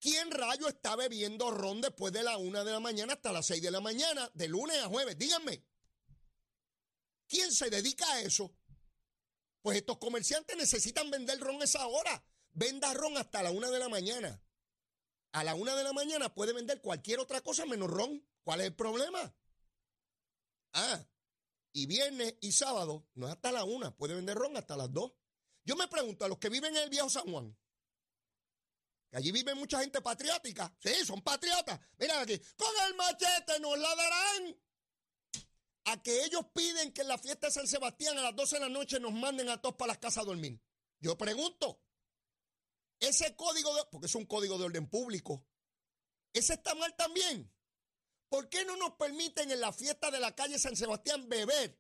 ¿Quién 0.01 0.31
rayo 0.31 0.69
está 0.69 0.95
bebiendo 0.97 1.51
ron 1.51 1.81
después 1.81 2.13
de 2.13 2.23
la 2.23 2.37
una 2.37 2.65
de 2.65 2.73
la 2.73 2.81
mañana 2.81 3.15
hasta 3.15 3.33
las 3.33 3.47
seis 3.47 3.63
de 3.63 3.71
la 3.71 3.81
mañana, 3.81 4.31
de 4.35 4.49
lunes 4.49 4.79
a 4.79 4.89
jueves? 4.89 5.19
Díganme. 5.19 5.65
¿Quién 7.29 7.53
se 7.53 7.71
dedica 7.71 8.11
a 8.13 8.21
eso? 8.21 8.55
Pues 9.63 9.79
estos 9.79 9.99
comerciantes 9.99 10.57
necesitan 10.57 11.11
vender 11.11 11.41
ron 11.41 11.63
esa 11.63 11.87
hora. 11.87 12.25
Venda 12.53 12.95
ron 12.95 13.17
hasta 13.17 13.43
la 13.43 13.51
una 13.51 13.71
de 13.71 13.79
la 13.79 13.89
mañana. 13.89 14.41
A 15.33 15.45
la 15.45 15.55
una 15.55 15.75
de 15.75 15.85
la 15.85 15.93
mañana 15.93 16.35
puede 16.35 16.53
vender 16.53 16.81
cualquier 16.81 17.19
otra 17.19 17.41
cosa 17.41 17.67
menos 17.67 17.91
ron. 17.91 18.25
¿Cuál 18.45 18.61
es 18.61 18.69
el 18.69 18.75
problema? 18.77 19.35
Ah, 20.73 21.05
y 21.73 21.87
viernes 21.87 22.37
y 22.41 22.53
sábado 22.53 23.07
no 23.15 23.27
es 23.27 23.35
hasta 23.35 23.53
la 23.53 23.65
una, 23.65 23.95
puede 23.95 24.15
vender 24.15 24.37
ron 24.37 24.57
hasta 24.57 24.77
las 24.77 24.93
dos. 24.93 25.13
Yo 25.65 25.77
me 25.77 25.89
pregunto 25.89 26.25
a 26.25 26.29
los 26.29 26.39
que 26.39 26.49
viven 26.49 26.77
en 26.77 26.85
el 26.85 26.91
viejo 26.91 27.11
San 27.11 27.31
Juan, 27.31 27.55
que 29.11 29.17
allí 29.17 29.33
vive 29.33 29.55
mucha 29.55 29.81
gente 29.81 30.01
patriótica, 30.01 30.73
sí, 30.79 31.05
son 31.05 31.23
patriotas. 31.23 31.81
Mira 31.99 32.21
aquí, 32.21 32.39
con 32.57 32.73
el 32.87 32.95
machete 32.95 33.61
nos 33.61 33.79
la 33.79 33.95
darán 33.95 34.57
a 35.85 36.03
que 36.03 36.25
ellos 36.25 36.45
piden 36.53 36.93
que 36.93 37.03
en 37.03 37.09
la 37.09 37.19
fiesta 37.19 37.47
de 37.47 37.53
San 37.53 37.67
Sebastián 37.67 38.19
a 38.19 38.23
las 38.23 38.35
12 38.35 38.57
de 38.57 38.61
la 38.61 38.69
noche 38.69 38.99
nos 38.99 39.13
manden 39.13 39.49
a 39.49 39.61
todos 39.61 39.77
para 39.77 39.89
las 39.89 39.99
casas 39.99 40.25
a 40.25 40.27
dormir. 40.27 40.61
Yo 40.99 41.17
pregunto, 41.17 41.81
ese 42.99 43.37
código, 43.37 43.75
de, 43.75 43.83
porque 43.91 44.07
es 44.07 44.15
un 44.15 44.27
código 44.27 44.59
de 44.59 44.65
orden 44.65 44.89
público, 44.89 45.47
¿ese 46.33 46.55
está 46.55 46.75
mal 46.75 46.95
también? 46.97 47.53
¿Por 48.29 48.49
qué 48.49 48.65
no 48.65 48.77
nos 48.77 48.93
permiten 48.93 49.51
en 49.53 49.61
la 49.61 49.73
fiesta 49.73 50.11
de 50.11 50.19
la 50.19 50.35
calle 50.35 50.59
San 50.59 50.75
Sebastián 50.75 51.29
beber 51.29 51.79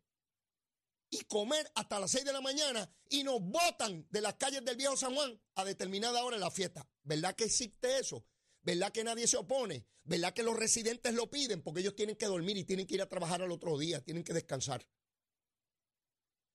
y 1.10 1.24
comer 1.24 1.70
hasta 1.74 1.98
las 1.98 2.12
6 2.12 2.24
de 2.26 2.32
la 2.32 2.40
mañana 2.40 2.88
y 3.08 3.24
nos 3.24 3.40
botan 3.40 4.06
de 4.10 4.20
las 4.20 4.34
calles 4.34 4.64
del 4.64 4.76
viejo 4.76 4.96
San 4.96 5.14
Juan 5.14 5.40
a 5.56 5.64
determinada 5.64 6.22
hora 6.22 6.36
en 6.36 6.42
la 6.42 6.50
fiesta? 6.50 6.88
¿Verdad 7.06 7.36
que 7.36 7.44
existe 7.44 8.00
eso? 8.00 8.26
¿Verdad 8.62 8.90
que 8.90 9.04
nadie 9.04 9.28
se 9.28 9.36
opone? 9.36 9.86
¿Verdad 10.02 10.34
que 10.34 10.42
los 10.42 10.56
residentes 10.56 11.14
lo 11.14 11.30
piden? 11.30 11.62
Porque 11.62 11.80
ellos 11.80 11.94
tienen 11.94 12.16
que 12.16 12.26
dormir 12.26 12.56
y 12.56 12.64
tienen 12.64 12.84
que 12.84 12.94
ir 12.94 13.02
a 13.02 13.08
trabajar 13.08 13.42
al 13.42 13.52
otro 13.52 13.78
día, 13.78 14.02
tienen 14.02 14.24
que 14.24 14.32
descansar. 14.32 14.84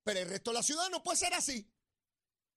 Pero 0.03 0.19
el 0.19 0.29
resto 0.29 0.51
de 0.51 0.55
la 0.55 0.63
ciudad 0.63 0.89
no 0.89 1.01
puede 1.01 1.17
ser 1.17 1.33
así. 1.33 1.71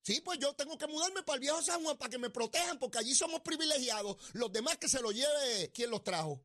Sí, 0.03 0.21
pues 0.21 0.41
yo 0.41 0.55
tengo 0.55 0.77
que 0.77 0.89
mudarme 0.89 1.23
para 1.23 1.37
el 1.37 1.41
viejo 1.41 1.63
San 1.63 1.85
Juan 1.85 1.97
para 1.97 2.11
que 2.11 2.19
me 2.19 2.31
protejan, 2.31 2.81
porque 2.81 2.99
allí 2.99 3.15
somos 3.15 3.43
privilegiados. 3.43 4.17
Los 4.33 4.53
demás 4.53 4.77
que 4.79 4.89
se 4.89 5.01
lo 5.01 5.13
lleve 5.13 5.71
quien 5.73 5.91
los 5.91 6.03
trajo. 6.03 6.45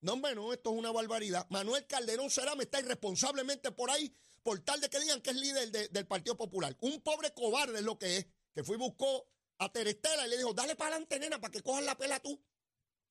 No, 0.00 0.14
hombre, 0.14 0.34
no, 0.34 0.54
esto 0.54 0.72
es 0.72 0.78
una 0.78 0.90
barbaridad. 0.90 1.46
Manuel 1.50 1.86
Calderón 1.86 2.30
me 2.56 2.64
está 2.64 2.80
irresponsablemente 2.80 3.72
por 3.72 3.90
ahí, 3.90 4.16
por 4.42 4.58
tal 4.60 4.80
de 4.80 4.88
que 4.88 5.00
digan 5.00 5.20
que 5.20 5.30
es 5.30 5.36
líder 5.36 5.90
del 5.90 6.06
Partido 6.06 6.34
Popular. 6.38 6.74
Un 6.80 7.02
pobre 7.02 7.34
cobarde 7.34 7.80
es 7.80 7.84
lo 7.84 7.98
que 7.98 8.16
es, 8.16 8.26
que 8.54 8.64
fue 8.64 8.76
y 8.76 8.78
buscó 8.78 9.28
a 9.60 9.70
Terestela 9.70 10.26
y 10.26 10.30
le 10.30 10.38
dijo, 10.38 10.54
dale 10.54 10.74
para 10.74 10.92
adelante, 10.92 11.18
nena, 11.18 11.38
para 11.38 11.52
que 11.52 11.62
cojas 11.62 11.84
la 11.84 11.96
pela 11.96 12.18
tú. 12.18 12.42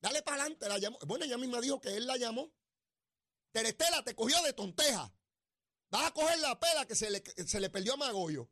Dale 0.00 0.22
para 0.22 0.42
adelante. 0.42 0.68
La 0.68 0.78
llamó. 0.78 0.98
Bueno, 1.06 1.24
ella 1.24 1.38
misma 1.38 1.60
dijo 1.60 1.80
que 1.80 1.96
él 1.96 2.06
la 2.06 2.16
llamó. 2.16 2.52
Terestela 3.52 4.02
te 4.02 4.14
cogió 4.14 4.42
de 4.42 4.52
tonteja. 4.52 5.14
Vas 5.90 6.08
a 6.08 6.10
coger 6.12 6.38
la 6.40 6.58
pela 6.58 6.86
que 6.86 6.96
se 6.96 7.10
le, 7.10 7.22
se 7.46 7.60
le 7.60 7.70
perdió 7.70 7.94
a 7.94 7.96
Magollo. 7.96 8.50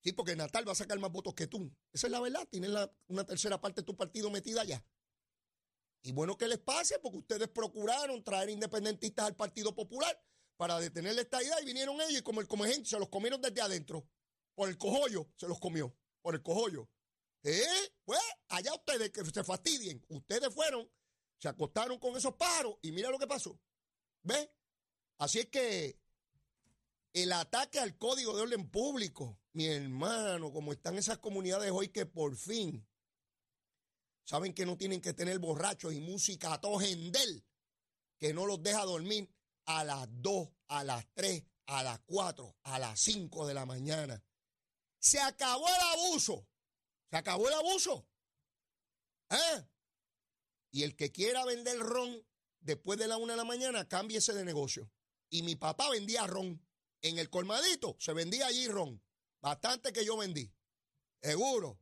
Sí, 0.00 0.12
porque 0.12 0.36
Natal 0.36 0.66
va 0.66 0.72
a 0.72 0.76
sacar 0.76 0.98
más 1.00 1.10
votos 1.10 1.34
que 1.34 1.48
tú. 1.48 1.72
Esa 1.92 2.06
es 2.06 2.10
la 2.12 2.20
verdad. 2.20 2.46
Tienes 2.48 2.70
una 3.08 3.24
tercera 3.24 3.60
parte 3.60 3.80
de 3.80 3.86
tu 3.86 3.96
partido 3.96 4.30
metida 4.30 4.62
allá. 4.62 4.84
Y 6.02 6.12
bueno 6.12 6.36
que 6.36 6.46
les 6.46 6.58
pase, 6.58 7.00
porque 7.00 7.18
ustedes 7.18 7.48
procuraron 7.48 8.22
traer 8.22 8.50
independentistas 8.50 9.26
al 9.26 9.36
Partido 9.36 9.74
Popular 9.74 10.20
para 10.56 10.78
detener 10.78 11.18
esta 11.18 11.42
idea 11.42 11.60
y 11.60 11.64
vinieron 11.64 12.00
ellos 12.00 12.20
y 12.20 12.22
como 12.22 12.40
el 12.40 12.48
comején 12.48 12.84
se 12.84 12.98
los 12.98 13.08
comieron 13.08 13.40
desde 13.40 13.60
adentro. 13.60 14.08
Por 14.54 14.68
el 14.68 14.78
cojollo 14.78 15.28
se 15.36 15.48
los 15.48 15.58
comió 15.58 15.96
por 16.22 16.34
el 16.34 16.42
cojollo. 16.42 16.88
¿Eh? 17.42 17.94
Pues 18.04 18.20
allá 18.48 18.72
ustedes 18.72 19.10
que 19.10 19.24
se 19.24 19.44
fastidien. 19.44 20.04
Ustedes 20.08 20.54
fueron, 20.54 20.88
se 21.38 21.48
acostaron 21.48 21.98
con 21.98 22.16
esos 22.16 22.34
pájaros 22.34 22.76
y 22.82 22.92
mira 22.92 23.10
lo 23.10 23.18
que 23.18 23.26
pasó. 23.26 23.58
¿Ves? 24.22 24.48
Así 25.18 25.40
es 25.40 25.46
que 25.46 25.98
el 27.12 27.32
ataque 27.32 27.78
al 27.78 27.98
código 27.98 28.34
de 28.34 28.42
orden 28.42 28.70
público, 28.70 29.38
mi 29.52 29.66
hermano, 29.66 30.52
como 30.52 30.72
están 30.72 30.96
esas 30.96 31.18
comunidades 31.18 31.70
hoy 31.72 31.88
que 31.88 32.06
por 32.06 32.36
fin 32.36 32.86
saben 34.24 34.54
que 34.54 34.64
no 34.64 34.76
tienen 34.76 35.00
que 35.00 35.12
tener 35.12 35.38
borrachos 35.38 35.92
y 35.92 36.00
música 36.00 36.54
a 36.54 36.60
todo 36.60 36.78
gendel, 36.78 37.44
que 38.18 38.32
no 38.32 38.46
los 38.46 38.62
deja 38.62 38.84
dormir 38.84 39.28
a 39.66 39.84
las 39.84 40.08
2, 40.10 40.48
a 40.68 40.84
las 40.84 41.06
3, 41.14 41.42
a 41.66 41.82
las 41.82 42.00
4, 42.06 42.56
a 42.62 42.78
las 42.78 43.00
5 43.00 43.46
de 43.46 43.54
la 43.54 43.66
mañana. 43.66 44.22
Se 45.02 45.18
acabó 45.20 45.66
el 45.66 45.80
abuso. 45.98 46.46
Se 47.10 47.16
acabó 47.16 47.48
el 47.48 47.54
abuso. 47.54 48.06
¿Eh? 49.30 49.66
Y 50.70 50.84
el 50.84 50.94
que 50.94 51.10
quiera 51.10 51.44
vender 51.44 51.76
ron 51.80 52.24
después 52.60 53.00
de 53.00 53.08
la 53.08 53.16
una 53.16 53.32
de 53.32 53.38
la 53.38 53.44
mañana, 53.44 53.88
cámbiese 53.88 54.32
de 54.32 54.44
negocio. 54.44 54.88
Y 55.28 55.42
mi 55.42 55.56
papá 55.56 55.90
vendía 55.90 56.24
ron. 56.28 56.64
En 57.00 57.18
el 57.18 57.30
colmadito 57.30 57.96
se 57.98 58.12
vendía 58.12 58.46
allí 58.46 58.68
ron. 58.68 59.02
Bastante 59.40 59.92
que 59.92 60.04
yo 60.04 60.16
vendí. 60.16 60.54
Seguro. 61.20 61.80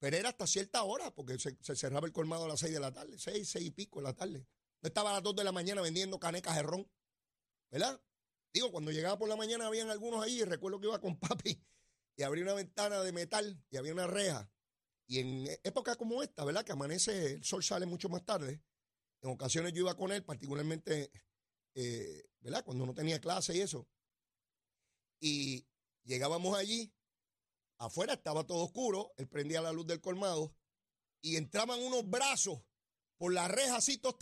Pero 0.00 0.16
era 0.16 0.30
hasta 0.30 0.48
cierta 0.48 0.82
hora, 0.82 1.14
porque 1.14 1.38
se, 1.38 1.54
cerraba 1.76 2.08
el 2.08 2.12
colmado 2.12 2.46
a 2.46 2.48
las 2.48 2.58
seis 2.58 2.74
de 2.74 2.80
la 2.80 2.92
tarde, 2.92 3.16
seis, 3.16 3.48
seis 3.48 3.66
y 3.66 3.70
pico 3.70 4.00
de 4.00 4.08
la 4.08 4.14
tarde. 4.14 4.44
No 4.80 4.88
estaba 4.88 5.10
a 5.10 5.14
las 5.14 5.22
dos 5.22 5.36
de 5.36 5.44
la 5.44 5.52
mañana 5.52 5.82
vendiendo 5.82 6.18
canecas 6.18 6.56
de 6.56 6.62
ron. 6.62 6.90
¿Verdad? 7.70 8.02
Digo, 8.52 8.72
cuando 8.72 8.90
llegaba 8.90 9.16
por 9.18 9.28
la 9.28 9.36
mañana 9.36 9.68
habían 9.68 9.88
algunos 9.88 10.24
ahí, 10.24 10.42
recuerdo 10.42 10.80
que 10.80 10.88
iba 10.88 11.00
con 11.00 11.16
papi 11.20 11.64
y 12.16 12.22
abrí 12.22 12.42
una 12.42 12.54
ventana 12.54 13.00
de 13.00 13.12
metal 13.12 13.62
y 13.70 13.76
había 13.76 13.92
una 13.92 14.06
reja. 14.06 14.50
Y 15.06 15.18
en 15.18 15.48
época 15.64 15.96
como 15.96 16.22
esta, 16.22 16.44
¿verdad? 16.44 16.64
Que 16.64 16.72
amanece, 16.72 17.34
el 17.34 17.44
sol 17.44 17.62
sale 17.62 17.86
mucho 17.86 18.08
más 18.08 18.24
tarde. 18.24 18.62
En 19.20 19.30
ocasiones 19.30 19.72
yo 19.72 19.80
iba 19.80 19.96
con 19.96 20.10
él, 20.12 20.24
particularmente, 20.24 21.10
eh, 21.74 22.24
¿verdad? 22.40 22.64
Cuando 22.64 22.86
no 22.86 22.94
tenía 22.94 23.20
clase 23.20 23.56
y 23.56 23.60
eso. 23.60 23.88
Y 25.20 25.66
llegábamos 26.04 26.56
allí, 26.56 26.92
afuera 27.78 28.14
estaba 28.14 28.44
todo 28.44 28.64
oscuro, 28.64 29.12
él 29.16 29.28
prendía 29.28 29.60
la 29.60 29.72
luz 29.72 29.86
del 29.86 30.00
colmado 30.00 30.54
y 31.20 31.36
entraban 31.36 31.80
unos 31.80 32.08
brazos 32.08 32.62
por 33.16 33.32
la 33.32 33.46
reja 33.48 33.76
así, 33.76 33.98
todos. 33.98 34.18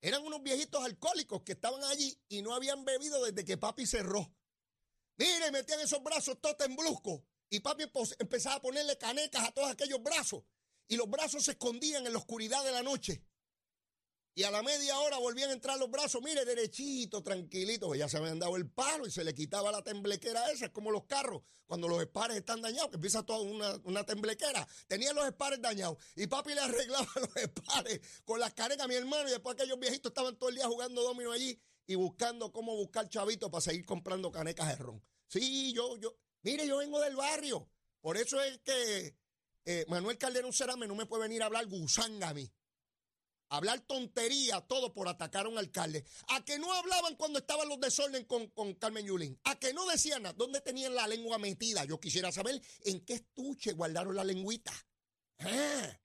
Eran 0.00 0.22
unos 0.22 0.42
viejitos 0.42 0.84
alcohólicos 0.84 1.42
que 1.42 1.52
estaban 1.52 1.82
allí 1.84 2.16
y 2.28 2.42
no 2.42 2.54
habían 2.54 2.84
bebido 2.84 3.24
desde 3.24 3.44
que 3.44 3.56
papi 3.56 3.86
cerró. 3.86 4.35
Mire, 5.16 5.50
metían 5.50 5.80
esos 5.80 6.02
brazos 6.02 6.40
todos 6.40 6.56
tembluscos. 6.56 7.22
Y 7.48 7.60
papi 7.60 7.84
empezaba 8.18 8.56
a 8.56 8.62
ponerle 8.62 8.98
canecas 8.98 9.48
a 9.48 9.52
todos 9.52 9.70
aquellos 9.70 10.02
brazos. 10.02 10.42
Y 10.88 10.96
los 10.96 11.08
brazos 11.08 11.44
se 11.44 11.52
escondían 11.52 12.06
en 12.06 12.12
la 12.12 12.18
oscuridad 12.18 12.64
de 12.64 12.72
la 12.72 12.82
noche. 12.82 13.24
Y 14.38 14.42
a 14.42 14.50
la 14.50 14.62
media 14.62 14.98
hora 14.98 15.16
volvían 15.16 15.48
a 15.48 15.54
entrar 15.54 15.78
los 15.78 15.90
brazos, 15.90 16.20
mire, 16.22 16.44
derechito, 16.44 17.22
tranquilito, 17.22 17.94
ya 17.94 18.06
se 18.06 18.18
habían 18.18 18.38
dado 18.38 18.56
el 18.56 18.68
palo 18.68 19.06
y 19.06 19.10
se 19.10 19.24
le 19.24 19.32
quitaba 19.32 19.72
la 19.72 19.82
temblequera 19.82 20.50
esa, 20.50 20.66
es 20.66 20.72
como 20.72 20.90
los 20.90 21.06
carros, 21.06 21.40
cuando 21.64 21.88
los 21.88 21.98
espares 22.02 22.36
están 22.36 22.60
dañados, 22.60 22.90
que 22.90 22.96
empieza 22.96 23.22
toda 23.22 23.40
una, 23.40 23.80
una 23.84 24.04
temblequera. 24.04 24.68
Tenía 24.88 25.14
los 25.14 25.24
espares 25.24 25.62
dañados 25.62 25.96
y 26.14 26.26
papi 26.26 26.52
le 26.52 26.60
arreglaba 26.60 27.08
los 27.16 27.36
espares 27.36 28.00
con 28.26 28.38
las 28.38 28.52
carecas 28.52 28.84
a 28.84 28.88
mi 28.88 28.96
hermano 28.96 29.26
y 29.26 29.30
después 29.30 29.54
aquellos 29.54 29.78
viejitos 29.78 30.10
estaban 30.10 30.36
todo 30.36 30.50
el 30.50 30.56
día 30.56 30.66
jugando 30.66 31.02
domino 31.02 31.32
allí 31.32 31.58
y 31.86 31.94
buscando 31.94 32.52
cómo 32.52 32.74
buscar 32.76 33.08
chavitos 33.08 33.50
para 33.50 33.60
seguir 33.60 33.84
comprando 33.84 34.30
canecas 34.30 34.68
de 34.68 34.76
ron. 34.76 35.02
Sí, 35.28 35.72
yo, 35.72 35.96
yo, 35.96 36.16
mire, 36.42 36.66
yo 36.66 36.78
vengo 36.78 37.00
del 37.00 37.16
barrio. 37.16 37.68
Por 38.00 38.16
eso 38.16 38.40
es 38.40 38.58
que 38.58 39.16
eh, 39.64 39.84
Manuel 39.88 40.18
Calderón 40.18 40.52
Cerame 40.52 40.86
no 40.86 40.94
me 40.94 41.06
puede 41.06 41.22
venir 41.22 41.42
a 41.42 41.46
hablar 41.46 41.66
gusanga 41.66 42.28
a 42.28 42.34
mí 42.34 42.50
hablar 43.48 43.80
tontería, 43.80 44.60
todo 44.62 44.92
por 44.92 45.08
atacar 45.08 45.46
a 45.46 45.48
un 45.48 45.58
alcalde. 45.58 46.04
A 46.28 46.44
que 46.44 46.58
no 46.58 46.72
hablaban 46.72 47.16
cuando 47.16 47.38
estaban 47.38 47.68
los 47.68 47.80
desorden 47.80 48.24
con, 48.24 48.74
Carmen 48.74 49.06
Yulín. 49.06 49.38
A 49.44 49.58
que 49.58 49.72
no 49.72 49.86
decían 49.86 50.22
nada. 50.22 50.34
¿Dónde 50.34 50.60
tenían 50.60 50.94
la 50.94 51.06
lengua 51.06 51.38
metida? 51.38 51.84
Yo 51.84 52.00
quisiera 52.00 52.32
saber 52.32 52.60
en 52.84 53.04
qué 53.04 53.14
estuche 53.14 53.72
guardaron 53.72 54.16
la 54.16 54.24
lengüita. 54.24 54.72
¿Eh? 55.38 56.00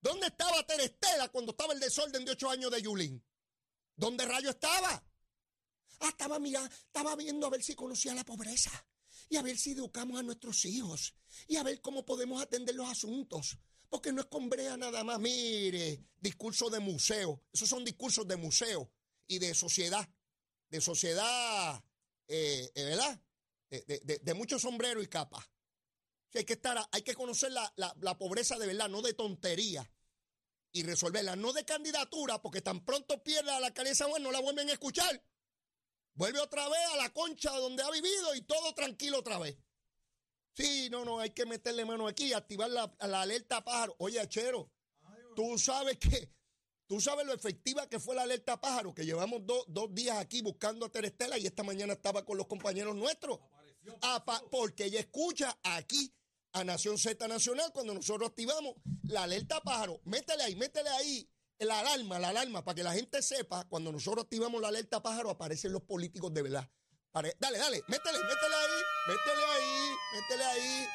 ¿Dónde 0.00 0.26
estaba 0.26 0.64
Terestela 0.66 1.28
cuando 1.28 1.52
estaba 1.52 1.72
el 1.72 1.80
desorden 1.80 2.24
de 2.24 2.32
ocho 2.32 2.50
años 2.50 2.70
de 2.70 2.82
Yulín? 2.82 3.24
¿Dónde 3.96 4.24
rayo 4.24 4.50
estaba? 4.50 5.02
Ah, 6.00 6.08
estaba 6.08 6.38
mirando, 6.38 6.74
estaba 6.74 7.16
viendo 7.16 7.46
a 7.46 7.50
ver 7.50 7.62
si 7.62 7.74
conocía 7.74 8.14
la 8.14 8.24
pobreza 8.24 8.70
y 9.28 9.36
a 9.36 9.42
ver 9.42 9.56
si 9.56 9.72
educamos 9.72 10.18
a 10.18 10.22
nuestros 10.22 10.64
hijos 10.64 11.14
y 11.46 11.56
a 11.56 11.62
ver 11.62 11.80
cómo 11.80 12.04
podemos 12.04 12.42
atender 12.42 12.74
los 12.74 12.88
asuntos. 12.88 13.58
Porque 13.88 14.12
no 14.12 14.20
es 14.20 14.26
con 14.26 14.48
brea 14.48 14.76
nada 14.76 15.04
más. 15.04 15.20
Mire, 15.20 16.04
discurso 16.20 16.68
de 16.68 16.80
museo. 16.80 17.42
Esos 17.52 17.68
son 17.68 17.84
discursos 17.84 18.26
de 18.26 18.36
museo 18.36 18.90
y 19.26 19.38
de 19.38 19.54
sociedad. 19.54 20.08
De 20.68 20.80
sociedad, 20.80 21.82
eh, 22.26 22.72
eh, 22.74 22.84
¿verdad? 22.84 23.20
De, 23.70 24.20
de, 24.22 24.34
mucho 24.34 24.58
sombrero 24.58 25.02
y 25.02 25.08
capa. 25.08 25.48
hay 26.32 26.44
que 26.44 26.54
estar, 26.54 26.88
hay 26.92 27.02
que 27.02 27.14
conocer 27.14 27.50
la, 27.52 27.72
la, 27.76 28.18
pobreza 28.18 28.56
de 28.58 28.66
verdad, 28.66 28.88
no 28.88 29.02
de 29.02 29.14
tontería. 29.14 29.88
Y 30.76 30.82
resolverla, 30.82 31.36
no 31.36 31.52
de 31.52 31.64
candidatura, 31.64 32.42
porque 32.42 32.60
tan 32.60 32.84
pronto 32.84 33.22
pierda 33.22 33.60
la 33.60 33.72
cabeza, 33.72 34.06
bueno, 34.06 34.24
no 34.24 34.32
la 34.32 34.40
vuelven 34.40 34.68
a 34.68 34.72
escuchar. 34.72 35.24
Vuelve 36.14 36.40
otra 36.40 36.68
vez 36.68 36.80
a 36.92 36.96
la 36.96 37.12
concha 37.12 37.52
donde 37.52 37.84
ha 37.84 37.90
vivido 37.92 38.34
y 38.34 38.42
todo 38.42 38.74
tranquilo 38.74 39.20
otra 39.20 39.38
vez. 39.38 39.56
Sí, 40.52 40.88
no, 40.90 41.04
no, 41.04 41.20
hay 41.20 41.30
que 41.30 41.46
meterle 41.46 41.84
mano 41.84 42.08
aquí, 42.08 42.32
activar 42.32 42.70
la, 42.70 42.92
alerta 42.98 43.62
pájaro. 43.62 43.94
Oye, 44.00 44.18
Achero, 44.18 44.68
tú 45.36 45.56
sabes 45.58 45.96
que, 45.98 46.32
tú 46.88 47.00
sabes 47.00 47.24
lo 47.24 47.32
efectiva 47.32 47.88
que 47.88 48.00
fue 48.00 48.16
la 48.16 48.22
alerta 48.22 48.60
pájaro, 48.60 48.92
que 48.92 49.06
llevamos 49.06 49.42
dos 49.44 49.94
días 49.94 50.18
aquí 50.18 50.42
buscando 50.42 50.86
a 50.86 50.90
Terestela 50.90 51.38
y 51.38 51.46
esta 51.46 51.62
mañana 51.62 51.92
estaba 51.92 52.24
con 52.24 52.36
los 52.36 52.48
compañeros 52.48 52.96
nuestros. 52.96 53.38
porque 54.50 54.86
ella 54.86 54.98
escucha 54.98 55.56
aquí 55.62 56.12
a 56.54 56.64
Nación 56.64 56.96
Z 56.96 57.26
Nacional 57.28 57.70
cuando 57.72 57.94
nosotros 57.94 58.30
activamos 58.30 58.74
la 59.02 59.24
alerta 59.24 59.60
pájaro. 59.60 60.00
Métele 60.04 60.44
ahí, 60.44 60.56
métele 60.56 60.88
ahí 60.88 61.28
la 61.58 61.80
alarma, 61.80 62.18
la 62.18 62.28
alarma, 62.28 62.64
para 62.64 62.74
que 62.74 62.82
la 62.82 62.92
gente 62.92 63.22
sepa, 63.22 63.64
cuando 63.68 63.90
nosotros 63.90 64.24
activamos 64.24 64.60
la 64.60 64.68
alerta 64.68 65.02
pájaro, 65.02 65.30
aparecen 65.30 65.72
los 65.72 65.82
políticos 65.82 66.32
de 66.32 66.42
verdad. 66.42 66.68
Dale, 67.12 67.34
dale, 67.38 67.82
métele, 67.88 68.18
métele 68.18 68.54
ahí, 68.54 68.82
métele 69.08 69.44
ahí, 69.44 69.96
métele 70.14 70.44
ahí. 70.44 70.86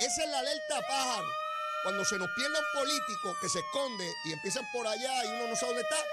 Esa 0.00 0.24
es 0.24 0.30
la 0.30 0.38
alerta 0.38 0.80
pájaro. 0.88 1.28
Cuando 1.82 2.04
se 2.04 2.18
nos 2.18 2.28
pierde 2.36 2.58
un 2.58 2.80
político 2.80 3.36
que 3.40 3.48
se 3.48 3.58
esconde 3.60 4.12
y 4.26 4.32
empiezan 4.32 4.64
por 4.72 4.86
allá 4.86 5.24
y 5.24 5.28
uno 5.28 5.48
no 5.48 5.56
sabe 5.56 5.72
dónde 5.72 5.82
está, 5.82 6.04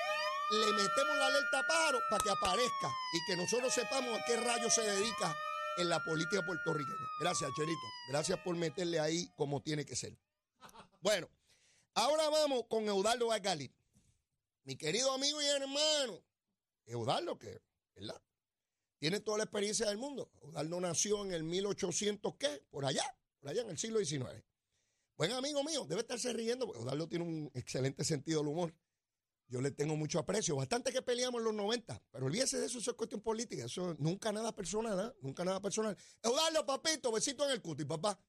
le 0.52 0.72
metemos 0.74 1.18
la 1.18 1.26
alerta 1.26 1.68
pájaro 1.68 2.00
para 2.10 2.24
que 2.24 2.30
aparezca 2.30 2.90
y 3.14 3.26
que 3.26 3.36
nosotros 3.36 3.74
sepamos 3.74 4.18
a 4.18 4.24
qué 4.26 4.38
rayo 4.38 4.70
se 4.70 4.82
dedica 4.82 5.36
en 5.78 5.90
la 5.90 6.04
política 6.04 6.46
puertorriqueña. 6.46 7.08
Gracias, 7.20 7.52
Cherito. 7.56 7.80
Gracias 8.10 8.40
por 8.40 8.56
meterle 8.56 9.00
ahí 9.00 9.30
como 9.36 9.62
tiene 9.62 9.86
que 9.86 9.96
ser. 9.96 10.18
Bueno, 11.02 11.30
ahora 11.94 12.30
vamos 12.30 12.66
con 12.70 12.88
Eudaldo 12.88 13.32
Agali. 13.32 13.72
Mi 14.64 14.76
querido 14.76 15.12
amigo 15.14 15.42
y 15.42 15.46
hermano. 15.46 16.24
Eudaldo, 16.86 17.38
que, 17.38 17.62
¿verdad? 17.96 18.22
tiene 19.00 19.20
toda 19.20 19.38
la 19.38 19.44
experiencia 19.44 19.88
del 19.88 19.98
mundo. 19.98 20.32
Eudaldo 20.42 20.80
nació 20.80 21.24
en 21.24 21.32
el 21.32 21.44
1800, 21.44 22.36
¿qué? 22.36 22.64
Por 22.70 22.86
allá, 22.86 23.04
por 23.40 23.50
allá 23.50 23.62
en 23.62 23.70
el 23.70 23.78
siglo 23.78 24.00
XIX. 24.04 24.44
Buen 25.16 25.32
amigo 25.32 25.64
mío, 25.64 25.86
debe 25.86 26.02
estarse 26.02 26.34
riendo, 26.34 26.66
porque 26.66 26.82
Eudaldo 26.82 27.08
tiene 27.08 27.26
un 27.26 27.52
excelente 27.54 28.04
sentido 28.04 28.40
del 28.40 28.50
humor. 28.50 28.74
Yo 29.50 29.62
le 29.62 29.72
tengo 29.72 29.96
mucho 29.96 30.20
aprecio, 30.20 30.58
bastante 30.58 30.92
que 30.92 31.02
peleamos 31.02 31.40
en 31.40 31.46
los 31.46 31.54
90, 31.54 32.04
pero 32.12 32.26
olvídese 32.26 32.60
de 32.60 32.66
eso, 32.66 32.80
eso 32.80 32.92
es 32.92 32.98
cuestión 32.98 33.22
política, 33.22 33.64
eso 33.66 33.96
nunca 33.98 34.32
nada 34.34 34.54
personal, 34.54 35.00
¿eh? 35.00 35.18
nunca 35.22 35.46
nada 35.46 35.62
personal. 35.62 35.98
Eudaldo, 36.22 36.66
papito, 36.66 37.12
besito 37.14 37.46
en 37.46 37.52
el 37.52 37.62
cuti, 37.62 37.86
papá. 37.86 38.20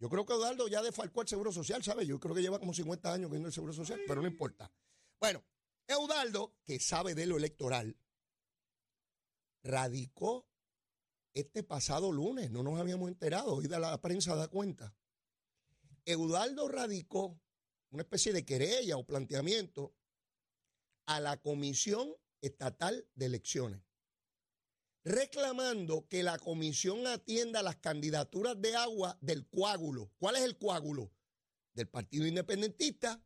Yo 0.00 0.08
creo 0.08 0.26
que 0.26 0.32
Eudaldo 0.32 0.66
ya 0.66 0.82
defalcó 0.82 1.20
el 1.22 1.28
Seguro 1.28 1.52
Social, 1.52 1.84
¿sabes? 1.84 2.08
Yo 2.08 2.18
creo 2.18 2.34
que 2.34 2.42
lleva 2.42 2.58
como 2.58 2.74
50 2.74 3.12
años 3.12 3.30
viendo 3.30 3.46
el 3.46 3.54
Seguro 3.54 3.72
Social, 3.72 4.00
pero 4.08 4.22
no 4.22 4.26
importa. 4.26 4.72
Bueno, 5.20 5.44
Eudaldo, 5.86 6.56
que 6.64 6.80
sabe 6.80 7.14
de 7.14 7.26
lo 7.26 7.36
electoral, 7.36 7.96
radicó 9.62 10.48
este 11.32 11.62
pasado 11.62 12.10
lunes, 12.10 12.50
no 12.50 12.64
nos 12.64 12.80
habíamos 12.80 13.08
enterado, 13.08 13.54
hoy 13.54 13.68
la 13.68 14.00
prensa 14.00 14.34
da 14.34 14.48
cuenta. 14.48 14.96
Eudaldo 16.04 16.66
radicó 16.66 17.38
una 17.90 18.02
especie 18.02 18.32
de 18.32 18.44
querella 18.44 18.96
o 18.96 19.06
planteamiento 19.06 19.94
a 21.10 21.18
la 21.18 21.38
Comisión 21.38 22.14
Estatal 22.40 23.04
de 23.16 23.26
Elecciones, 23.26 23.82
reclamando 25.02 26.06
que 26.06 26.22
la 26.22 26.38
comisión 26.38 27.04
atienda 27.08 27.64
las 27.64 27.78
candidaturas 27.78 28.60
de 28.62 28.76
agua 28.76 29.18
del 29.20 29.48
coágulo. 29.48 30.12
¿Cuál 30.18 30.36
es 30.36 30.42
el 30.42 30.56
coágulo? 30.56 31.10
Del 31.74 31.88
Partido 31.88 32.28
Independentista 32.28 33.20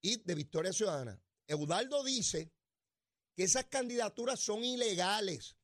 y 0.00 0.22
de 0.22 0.34
Victoria 0.36 0.72
Ciudadana. 0.72 1.20
Eudaldo 1.48 2.04
dice 2.04 2.52
que 3.34 3.42
esas 3.42 3.64
candidaturas 3.64 4.38
son 4.38 4.62
ilegales 4.62 5.56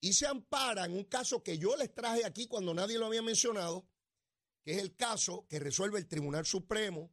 y 0.00 0.14
se 0.14 0.26
ampara 0.26 0.86
en 0.86 0.92
un 0.92 1.04
caso 1.04 1.42
que 1.42 1.58
yo 1.58 1.76
les 1.76 1.94
traje 1.94 2.24
aquí 2.24 2.46
cuando 2.46 2.72
nadie 2.72 2.98
lo 2.98 3.04
había 3.04 3.20
mencionado, 3.20 3.86
que 4.64 4.72
es 4.72 4.78
el 4.78 4.96
caso 4.96 5.46
que 5.46 5.58
resuelve 5.58 5.98
el 5.98 6.08
Tribunal 6.08 6.46
Supremo 6.46 7.12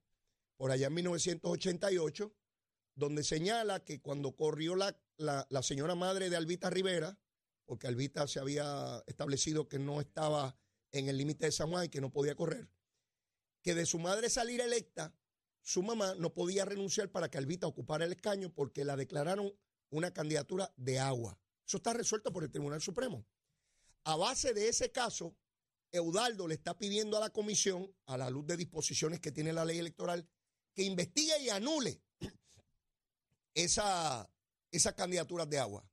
por 0.56 0.72
allá 0.72 0.88
en 0.88 0.94
1988, 0.94 2.34
donde 2.96 3.24
señala 3.24 3.84
que 3.84 4.02
cuando 4.02 4.36
corrió 4.36 4.76
la, 4.76 4.98
la, 5.18 5.64
señora 5.64 5.96
madre 5.96 6.30
de 6.30 6.36
Albita 6.36 6.70
Rivera, 6.70 7.18
porque 7.66 7.88
Albita 7.88 8.28
se 8.28 8.40
había 8.40 9.04
establecido 9.08 9.68
que 9.68 9.80
no 9.80 10.02
estaba 10.02 10.56
en 10.92 11.08
el 11.08 11.18
límite 11.18 11.46
de 11.46 11.52
San 11.52 11.70
Juan 11.70 11.86
y 11.86 11.90
que 11.90 12.02
no 12.02 12.12
podía 12.12 12.36
correr, 12.36 12.70
que 13.62 13.74
de 13.74 13.86
su 13.86 14.00
madre 14.00 14.30
salir 14.30 14.62
electa, 14.62 15.16
su 15.62 15.82
mamá 15.82 16.14
no 16.16 16.34
podía 16.34 16.66
renunciar 16.66 17.10
para 17.10 17.30
que 17.30 17.38
Albita 17.38 17.68
ocupara 17.68 18.06
el 18.06 18.12
escaño 18.12 18.54
porque 18.54 18.84
la 18.84 18.98
declararon 18.98 19.54
una 19.90 20.12
candidatura 20.12 20.74
de 20.76 21.00
agua. 21.00 21.40
Eso 21.66 21.78
está 21.78 21.94
resuelto 21.94 22.34
por 22.34 22.44
el 22.44 22.52
Tribunal 22.52 22.82
Supremo. 22.82 23.26
A 24.04 24.18
base 24.18 24.54
de 24.54 24.68
ese 24.68 24.92
caso, 24.92 25.36
Eudaldo 25.92 26.48
le 26.48 26.56
está 26.56 26.78
pidiendo 26.78 27.16
a 27.16 27.22
la 27.22 27.30
comisión, 27.30 27.96
a 28.08 28.18
la 28.18 28.30
luz 28.30 28.46
de 28.46 28.58
disposiciones 28.58 29.22
que 29.22 29.32
tiene 29.32 29.54
la 29.54 29.64
ley 29.64 29.78
electoral, 29.78 30.28
que 30.74 30.84
investigue 30.84 31.40
y 31.42 31.50
anule 31.50 32.02
esa, 33.54 34.30
esas 34.72 34.94
candidaturas 34.94 35.50
de 35.50 35.60
agua. 35.60 35.90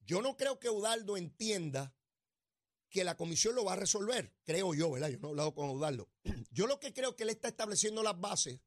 Yo 0.00 0.22
no 0.22 0.36
creo 0.36 0.58
que 0.58 0.68
Eudaldo 0.68 1.16
entienda 1.16 1.94
que 2.88 3.04
la 3.04 3.16
comisión 3.16 3.54
lo 3.54 3.64
va 3.64 3.74
a 3.74 3.76
resolver, 3.76 4.34
creo 4.44 4.74
yo, 4.74 4.90
¿verdad? 4.90 5.08
Yo 5.10 5.18
no 5.18 5.28
he 5.28 5.30
hablado 5.30 5.54
con 5.54 5.70
Eudaldo. 5.70 6.10
Yo 6.50 6.66
lo 6.66 6.80
que 6.80 6.92
creo 6.92 7.14
que 7.14 7.22
él 7.22 7.30
está 7.30 7.48
estableciendo 7.48 8.02
las 8.02 8.18
bases 8.18 8.60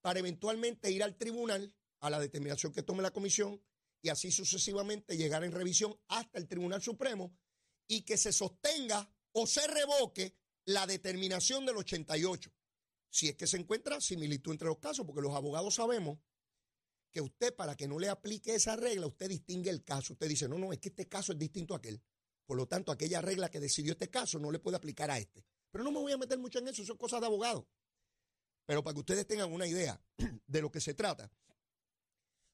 para 0.00 0.20
eventualmente 0.20 0.92
ir 0.92 1.02
al 1.02 1.16
tribunal 1.16 1.74
a 1.98 2.10
la 2.10 2.20
determinación 2.20 2.72
que 2.72 2.84
tome 2.84 3.02
la 3.02 3.10
comisión 3.10 3.60
y 4.00 4.10
así 4.10 4.30
sucesivamente 4.30 5.16
llegar 5.16 5.42
en 5.42 5.50
revisión 5.50 5.98
hasta 6.06 6.38
el 6.38 6.46
Tribunal 6.46 6.80
Supremo 6.80 7.36
y 7.88 8.02
que 8.02 8.16
se 8.16 8.32
sostenga 8.32 9.10
o 9.32 9.46
se 9.46 9.66
revoque 9.66 10.36
la 10.66 10.86
determinación 10.86 11.66
del 11.66 11.78
88. 11.78 12.52
Si 13.10 13.28
es 13.28 13.34
que 13.34 13.46
se 13.46 13.56
encuentra 13.56 14.00
similitud 14.00 14.52
entre 14.52 14.68
los 14.68 14.78
casos, 14.78 15.04
porque 15.04 15.22
los 15.22 15.34
abogados 15.34 15.74
sabemos 15.74 16.18
que 17.10 17.20
usted 17.20 17.54
para 17.54 17.74
que 17.74 17.88
no 17.88 17.98
le 17.98 18.08
aplique 18.08 18.54
esa 18.54 18.76
regla, 18.76 19.06
usted 19.06 19.28
distingue 19.28 19.70
el 19.70 19.84
caso. 19.84 20.12
Usted 20.12 20.28
dice, 20.28 20.48
no, 20.48 20.58
no, 20.58 20.72
es 20.72 20.78
que 20.78 20.88
este 20.88 21.08
caso 21.08 21.32
es 21.32 21.38
distinto 21.38 21.74
a 21.74 21.78
aquel. 21.78 22.02
Por 22.46 22.56
lo 22.56 22.66
tanto, 22.66 22.92
aquella 22.92 23.20
regla 23.20 23.50
que 23.50 23.60
decidió 23.60 23.92
este 23.92 24.08
caso 24.08 24.38
no 24.38 24.50
le 24.50 24.58
puede 24.58 24.76
aplicar 24.76 25.10
a 25.10 25.18
este. 25.18 25.44
Pero 25.70 25.84
no 25.84 25.92
me 25.92 26.00
voy 26.00 26.12
a 26.12 26.18
meter 26.18 26.38
mucho 26.38 26.58
en 26.58 26.68
eso, 26.68 26.84
son 26.84 26.96
cosas 26.96 27.20
de 27.20 27.26
abogados. 27.26 27.64
Pero 28.64 28.82
para 28.82 28.94
que 28.94 29.00
ustedes 29.00 29.26
tengan 29.26 29.52
una 29.52 29.66
idea 29.66 30.00
de 30.46 30.62
lo 30.62 30.70
que 30.70 30.80
se 30.80 30.94
trata, 30.94 31.30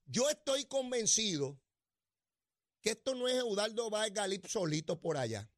yo 0.07 0.29
estoy 0.29 0.65
convencido 0.67 1.61
que 2.81 2.91
esto 2.91 3.15
no 3.15 3.29
es 3.29 3.37
Eudaldo 3.37 3.89
Vargas 3.89 4.13
Galip 4.13 4.47
solito 4.47 5.01
por 5.01 5.17
allá. 5.17 5.51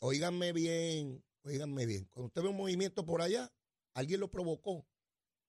Óiganme 0.00 0.52
bien, 0.52 1.24
óiganme 1.42 1.86
bien. 1.86 2.04
Cuando 2.10 2.26
usted 2.26 2.42
ve 2.42 2.48
un 2.48 2.56
movimiento 2.56 3.06
por 3.06 3.22
allá, 3.22 3.50
alguien 3.94 4.20
lo 4.20 4.30
provocó. 4.30 4.86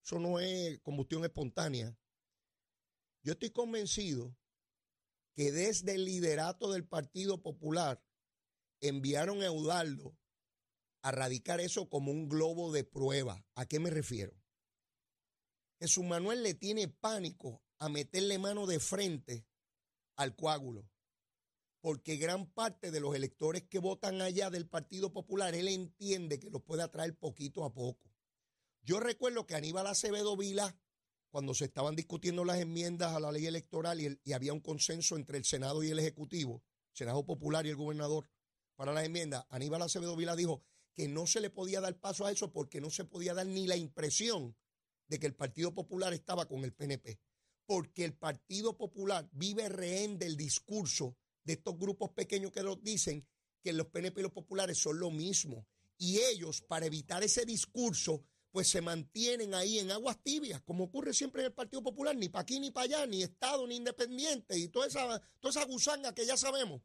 Eso 0.03 0.19
no 0.19 0.39
es 0.39 0.79
combustión 0.79 1.25
espontánea. 1.25 1.97
Yo 3.25 3.33
estoy 3.33 3.49
convencido 3.49 4.37
que 5.33 5.51
desde 5.51 5.95
el 5.95 6.05
liderato 6.05 6.71
del 6.71 6.87
Partido 6.87 7.41
Popular 7.41 7.99
enviaron 8.81 9.41
a 9.41 9.47
Eudaldo 9.47 10.15
a 11.01 11.11
radicar 11.11 11.59
eso 11.59 11.89
como 11.89 12.11
un 12.11 12.29
globo 12.29 12.71
de 12.71 12.83
prueba. 12.83 13.43
¿A 13.55 13.65
qué 13.65 13.79
me 13.79 13.89
refiero? 13.89 14.39
Jesús 15.79 16.05
Manuel 16.05 16.43
le 16.43 16.53
tiene 16.53 16.87
pánico 16.87 17.63
a 17.79 17.89
meterle 17.89 18.37
mano 18.37 18.67
de 18.67 18.79
frente 18.79 19.47
al 20.17 20.35
coágulo. 20.35 20.87
Porque 21.81 22.17
gran 22.17 22.45
parte 22.53 22.91
de 22.91 22.99
los 22.99 23.15
electores 23.15 23.63
que 23.63 23.79
votan 23.79 24.21
allá 24.21 24.51
del 24.51 24.69
Partido 24.69 25.11
Popular, 25.11 25.55
él 25.55 25.67
entiende 25.67 26.39
que 26.39 26.51
los 26.51 26.61
puede 26.61 26.83
atraer 26.83 27.17
poquito 27.17 27.65
a 27.65 27.73
poco. 27.73 28.13
Yo 28.83 28.99
recuerdo 28.99 29.47
que 29.47 29.55
Aníbal 29.55 29.87
Acevedo 29.87 30.37
Vila, 30.37 30.77
cuando 31.35 31.53
se 31.53 31.65
estaban 31.65 31.97
discutiendo 31.97 32.45
las 32.45 32.61
enmiendas 32.61 33.13
a 33.13 33.19
la 33.19 33.29
ley 33.29 33.45
electoral 33.45 33.99
y, 33.99 34.31
había 34.31 34.53
un 34.53 34.61
consenso 34.61 35.17
entre 35.17 35.37
el 35.37 35.43
Senado 35.43 35.83
y 35.83 35.89
el 35.89 35.99
Ejecutivo, 35.99 36.63
Senado 36.93 37.25
Popular 37.25 37.65
y 37.65 37.71
el 37.71 37.75
gobernador, 37.75 38.29
para 38.77 38.93
las 38.93 39.03
enmiendas, 39.03 39.45
Aníbal 39.49 39.81
Acevedo 39.81 40.15
Vila 40.15 40.37
dijo 40.37 40.63
que 40.93 41.09
no 41.09 41.27
se 41.27 41.41
le 41.41 41.49
podía 41.49 41.81
dar 41.81 41.99
paso 41.99 42.25
a 42.25 42.31
eso 42.31 42.53
porque 42.53 42.79
no 42.79 42.89
se 42.89 43.03
podía 43.03 43.33
dar 43.33 43.47
ni 43.47 43.67
la 43.67 43.75
impresión 43.75 44.55
de 45.09 45.19
que 45.19 45.27
el 45.27 45.35
Partido 45.35 45.75
Popular 45.75 46.13
estaba 46.13 46.47
con 46.47 46.63
el 46.63 46.71
PNP 46.71 47.19
porque 47.65 48.05
el 48.05 48.13
Partido 48.13 48.77
Popular 48.77 49.27
vive 49.33 49.67
rehén 49.67 50.17
del 50.17 50.37
discurso 50.37 51.17
de 51.43 51.51
estos 51.51 51.77
grupos 51.77 52.11
pequeños 52.11 52.53
que 52.53 52.63
nos 52.63 52.81
dicen 52.81 53.27
que 53.61 53.73
los 53.73 53.87
PNP 53.87 54.21
y 54.21 54.23
los 54.23 54.31
populares 54.31 54.77
son 54.77 54.99
lo 54.99 55.11
mismo. 55.11 55.67
Y 55.97 56.19
ellos, 56.19 56.61
para 56.61 56.85
evitar 56.85 57.23
ese 57.23 57.45
discurso, 57.45 58.23
pues 58.55 58.69
se 58.69 58.79
mantienen 58.79 59.53
ahí 59.53 59.79
en 59.79 59.91
aguas 59.91 60.17
tibias, 60.23 60.61
como 60.61 60.85
ocurre 60.85 61.13
siempre 61.13 61.41
en 61.41 61.47
el 61.47 61.53
Partido 61.53 61.83
Popular, 61.83 62.15
ni 62.15 62.29
para 62.29 62.43
aquí 62.43 62.57
ni 62.57 62.71
para 62.71 62.85
allá, 62.85 63.05
ni 63.05 63.21
Estado 63.21 63.67
ni 63.67 63.75
independiente, 63.75 64.57
y 64.57 64.69
toda 64.69 64.87
esa, 64.87 65.21
toda 65.41 65.49
esa 65.49 65.65
gusanga 65.65 66.15
que 66.15 66.25
ya 66.25 66.37
sabemos. 66.37 66.81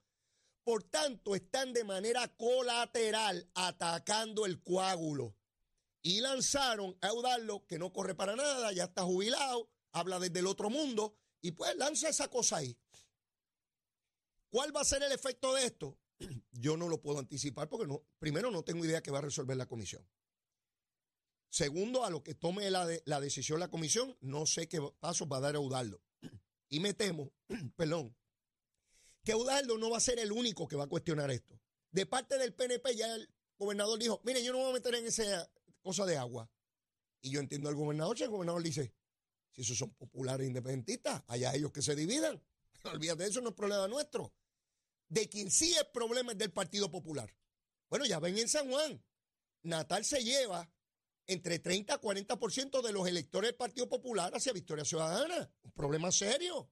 Por 0.64 0.83
tanto, 0.83 1.37
están 1.37 1.72
de 1.72 1.85
manera 1.85 2.26
colateral 2.37 3.48
atacando 3.54 4.46
el 4.46 4.61
coágulo. 4.64 5.37
Y 6.02 6.20
lanzaron 6.20 6.98
a 7.02 7.11
Eudaldo, 7.11 7.64
que 7.68 7.78
no 7.78 7.92
corre 7.92 8.16
para 8.16 8.35
nada, 8.35 8.72
ya 8.72 8.87
está 8.87 9.04
jubilado, 9.04 9.70
habla 9.92 10.18
desde 10.18 10.40
el 10.40 10.48
otro 10.48 10.70
mundo 10.70 11.14
y 11.40 11.52
pues 11.52 11.76
lanza 11.76 12.09
esa 12.09 12.26
cosa 12.26 12.56
ahí. 12.56 12.76
¿Cuál 14.48 14.74
va 14.74 14.80
a 14.80 14.85
ser 14.85 15.04
el 15.04 15.12
efecto 15.12 15.54
de 15.54 15.66
esto? 15.66 15.96
Yo 16.50 16.76
no 16.76 16.88
lo 16.88 17.00
puedo 17.00 17.20
anticipar 17.20 17.68
porque 17.68 17.87
no, 17.87 18.02
primero 18.18 18.50
no 18.50 18.64
tengo 18.64 18.85
idea 18.85 19.04
que 19.04 19.12
va 19.12 19.18
a 19.18 19.22
resolver 19.22 19.56
la 19.56 19.66
comisión. 19.66 20.04
Segundo, 21.50 22.04
a 22.04 22.10
lo 22.10 22.22
que 22.22 22.34
tome 22.34 22.70
la, 22.70 22.88
la 23.04 23.20
decisión 23.20 23.58
la 23.58 23.68
comisión, 23.68 24.16
no 24.20 24.46
sé 24.46 24.68
qué 24.68 24.80
pasos 25.00 25.28
va 25.30 25.38
a 25.38 25.40
dar 25.40 25.56
Eudaldo. 25.56 26.00
Y 26.68 26.78
me 26.78 26.94
temo, 26.94 27.32
perdón, 27.76 28.16
que 29.24 29.32
Eudaldo 29.32 29.76
no 29.76 29.90
va 29.90 29.98
a 29.98 30.00
ser 30.00 30.20
el 30.20 30.30
único 30.30 30.68
que 30.68 30.76
va 30.76 30.84
a 30.84 30.88
cuestionar 30.88 31.30
esto. 31.30 31.60
De 31.90 32.06
parte 32.06 32.38
del 32.38 32.54
PNP 32.54 32.94
ya 32.94 33.12
el 33.14 33.28
gobernador 33.58 33.98
dijo, 33.98 34.20
mire, 34.24 34.42
yo 34.44 34.52
no 34.52 34.58
me 34.58 34.64
voy 34.64 34.70
a 34.70 34.74
meter 34.74 34.94
en 34.94 35.06
esa 35.06 35.50
cosa 35.82 36.06
de 36.06 36.16
agua. 36.16 36.48
Y 37.20 37.30
yo 37.30 37.40
entiendo 37.40 37.68
al 37.68 37.74
gobernador, 37.74 38.16
si 38.16 38.22
el 38.22 38.30
gobernador 38.30 38.62
dice, 38.62 38.94
si 39.50 39.62
esos 39.62 39.76
son 39.76 39.90
populares 39.94 40.46
independentistas, 40.46 41.22
allá 41.26 41.52
ellos 41.54 41.72
que 41.72 41.82
se 41.82 41.96
dividan. 41.96 42.40
Olvídate 42.84 43.24
de 43.24 43.28
eso, 43.28 43.40
no 43.40 43.50
es 43.50 43.54
problema 43.56 43.88
nuestro. 43.88 44.32
De 45.08 45.28
quien 45.28 45.50
sí 45.50 45.74
es 45.74 45.84
problema 45.92 46.30
es 46.32 46.38
del 46.38 46.52
Partido 46.52 46.90
Popular. 46.90 47.34
Bueno, 47.88 48.06
ya 48.06 48.20
ven 48.20 48.38
en 48.38 48.48
San 48.48 48.70
Juan. 48.70 49.02
Natal 49.62 50.04
se 50.04 50.22
lleva 50.22 50.70
entre 51.26 51.59
30 51.59 51.94
a 51.94 52.00
40% 52.00 52.83
de 52.83 52.92
los 52.92 53.06
electores 53.06 53.48
del 53.48 53.56
Partido 53.56 53.88
Popular 53.88 54.33
hacia 54.35 54.52
Victoria 54.52 54.85
Ciudadana. 54.85 55.50
Un 55.62 55.72
problema 55.72 56.11
serio. 56.11 56.70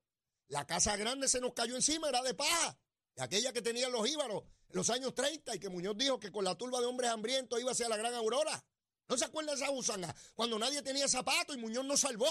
La 0.48 0.66
Casa 0.66 0.96
Grande 0.96 1.28
se 1.28 1.40
nos 1.40 1.52
cayó 1.52 1.76
encima, 1.76 2.08
era 2.08 2.22
de 2.22 2.34
paja. 2.34 2.78
aquella 3.18 3.52
que 3.52 3.62
tenían 3.62 3.92
los 3.92 4.08
íbaros 4.08 4.44
en 4.68 4.76
los 4.76 4.90
años 4.90 5.14
30 5.14 5.56
y 5.56 5.58
que 5.58 5.68
Muñoz 5.68 5.96
dijo 5.96 6.18
que 6.18 6.30
con 6.30 6.44
la 6.44 6.56
turba 6.56 6.80
de 6.80 6.87
hombres 6.87 7.11
hambrientos 7.11 7.61
iba 7.61 7.72
hacia 7.72 7.88
la 7.88 7.96
gran 7.96 8.14
aurora. 8.14 8.64
¿No 9.08 9.16
se 9.16 9.24
acuerdan 9.24 9.56
de 9.56 9.62
esa 9.62 9.72
usanga? 9.72 10.14
Cuando 10.34 10.58
nadie 10.58 10.82
tenía 10.82 11.08
zapatos 11.08 11.56
y 11.56 11.58
Muñoz 11.58 11.84
nos 11.84 12.00
salvó 12.00 12.28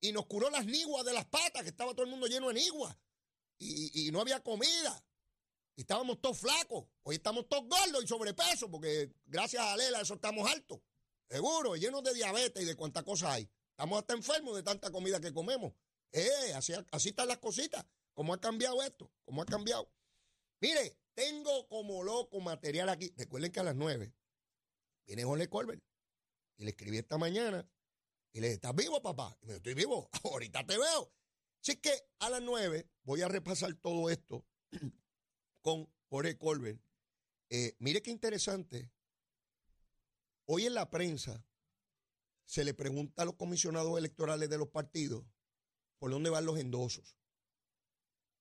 y 0.00 0.12
nos 0.12 0.26
curó 0.26 0.50
las 0.50 0.66
niguas 0.66 1.04
de 1.04 1.12
las 1.12 1.26
patas, 1.26 1.62
que 1.62 1.70
estaba 1.70 1.92
todo 1.92 2.04
el 2.04 2.10
mundo 2.10 2.26
lleno 2.26 2.48
de 2.48 2.54
niguas. 2.54 2.96
Y, 3.58 4.10
no 4.10 4.20
había 4.20 4.42
comida. 4.42 5.04
Y 5.76 5.82
estábamos 5.82 6.20
todos 6.20 6.38
flacos. 6.38 6.86
Hoy 7.02 7.16
estamos 7.16 7.46
todos 7.48 7.68
gordos 7.68 8.04
y 8.04 8.06
sobrepeso, 8.06 8.70
porque 8.70 9.12
gracias 9.26 9.62
a 9.62 9.76
Lela 9.76 10.00
eso 10.00 10.14
estamos 10.14 10.50
altos. 10.50 10.80
Seguro, 11.30 11.76
llenos 11.76 12.02
de 12.02 12.12
diabetes 12.12 12.60
y 12.60 12.66
de 12.66 12.74
cuántas 12.74 13.04
cosas 13.04 13.30
hay. 13.30 13.48
Estamos 13.70 14.00
hasta 14.00 14.14
enfermos 14.14 14.56
de 14.56 14.64
tanta 14.64 14.90
comida 14.90 15.20
que 15.20 15.32
comemos. 15.32 15.72
Eh, 16.10 16.52
así, 16.56 16.72
así 16.90 17.10
están 17.10 17.28
las 17.28 17.38
cositas. 17.38 17.86
¿Cómo 18.14 18.34
ha 18.34 18.40
cambiado 18.40 18.82
esto? 18.82 19.12
¿Cómo 19.24 19.40
ha 19.42 19.46
cambiado? 19.46 19.88
Mire, 20.60 20.98
tengo 21.14 21.68
como 21.68 22.02
loco 22.02 22.40
material 22.40 22.88
aquí. 22.88 23.14
Recuerden 23.16 23.52
que 23.52 23.60
a 23.60 23.62
las 23.62 23.76
nueve 23.76 24.12
viene 25.06 25.22
Jorge 25.22 25.48
Colbert. 25.48 25.82
Y 26.56 26.64
le 26.64 26.70
escribí 26.70 26.98
esta 26.98 27.16
mañana 27.16 27.66
y 28.32 28.40
le 28.40 28.48
dije, 28.48 28.54
¿estás 28.56 28.74
vivo, 28.74 29.00
papá? 29.00 29.38
Y 29.40 29.46
me 29.46 29.54
estoy 29.54 29.74
vivo, 29.74 30.10
ahorita 30.24 30.66
te 30.66 30.76
veo. 30.76 31.12
Así 31.62 31.76
que 31.76 31.92
a 32.18 32.28
las 32.28 32.42
nueve 32.42 32.88
voy 33.04 33.22
a 33.22 33.28
repasar 33.28 33.72
todo 33.74 34.10
esto 34.10 34.44
con 35.62 35.88
Jorge 36.08 36.36
Colbert. 36.36 36.80
Eh, 37.50 37.76
mire 37.78 38.02
qué 38.02 38.10
interesante. 38.10 38.90
Hoy 40.52 40.66
en 40.66 40.74
la 40.74 40.90
prensa 40.90 41.46
se 42.44 42.64
le 42.64 42.74
pregunta 42.74 43.22
a 43.22 43.24
los 43.24 43.36
comisionados 43.36 43.96
electorales 43.96 44.50
de 44.50 44.58
los 44.58 44.66
partidos 44.66 45.24
por 46.00 46.10
dónde 46.10 46.28
van 46.28 46.44
los 46.44 46.58
endosos. 46.58 47.16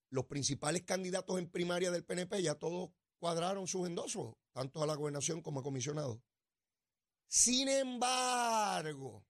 Los 0.10 0.26
principales 0.26 0.82
candidatos 0.82 1.38
en 1.38 1.52
primaria 1.52 1.92
del 1.92 2.04
PNP 2.04 2.42
ya 2.42 2.56
todos 2.56 2.90
cuadraron 3.20 3.68
sus 3.68 3.88
endosos, 3.88 4.34
tanto 4.54 4.82
a 4.82 4.88
la 4.88 4.96
gobernación 4.96 5.44
como 5.44 5.60
a 5.60 5.64
comisionados. 5.64 6.20
Sin 7.28 7.70
embargo, 7.70 9.24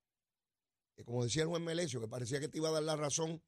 como 1.03 1.25
decía 1.25 1.41
el 1.41 1.49
juez 1.49 1.61
Melesio, 1.61 1.99
que 1.99 2.07
parecía 2.07 2.39
que 2.39 2.47
te 2.47 2.59
iba 2.59 2.69
a 2.69 2.71
dar 2.71 2.83
la 2.83 2.95
razón 2.95 3.43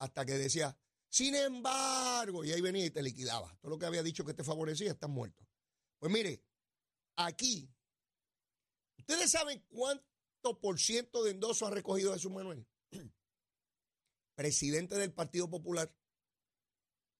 hasta 0.00 0.26
que 0.26 0.32
decía, 0.32 0.76
sin 1.08 1.36
embargo, 1.36 2.44
y 2.44 2.50
ahí 2.50 2.60
venía 2.60 2.84
y 2.84 2.90
te 2.90 3.04
liquidaba. 3.04 3.56
Todo 3.60 3.70
lo 3.70 3.78
que 3.78 3.86
había 3.86 4.02
dicho 4.02 4.24
que 4.24 4.34
te 4.34 4.42
favorecía, 4.42 4.90
estás 4.90 5.08
muerto. 5.08 5.46
Pues 6.00 6.12
mire, 6.12 6.42
aquí, 7.14 7.72
¿ustedes 9.02 9.30
saben 9.30 9.64
cuánto 9.68 10.60
por 10.60 10.78
ciento 10.78 11.22
de 11.24 11.32
endoso 11.32 11.66
ha 11.66 11.70
recogido 11.70 12.12
Jesús 12.12 12.32
Manuel? 12.32 12.66
Presidente 14.34 14.96
del 14.96 15.12
Partido 15.12 15.50
Popular, 15.50 15.94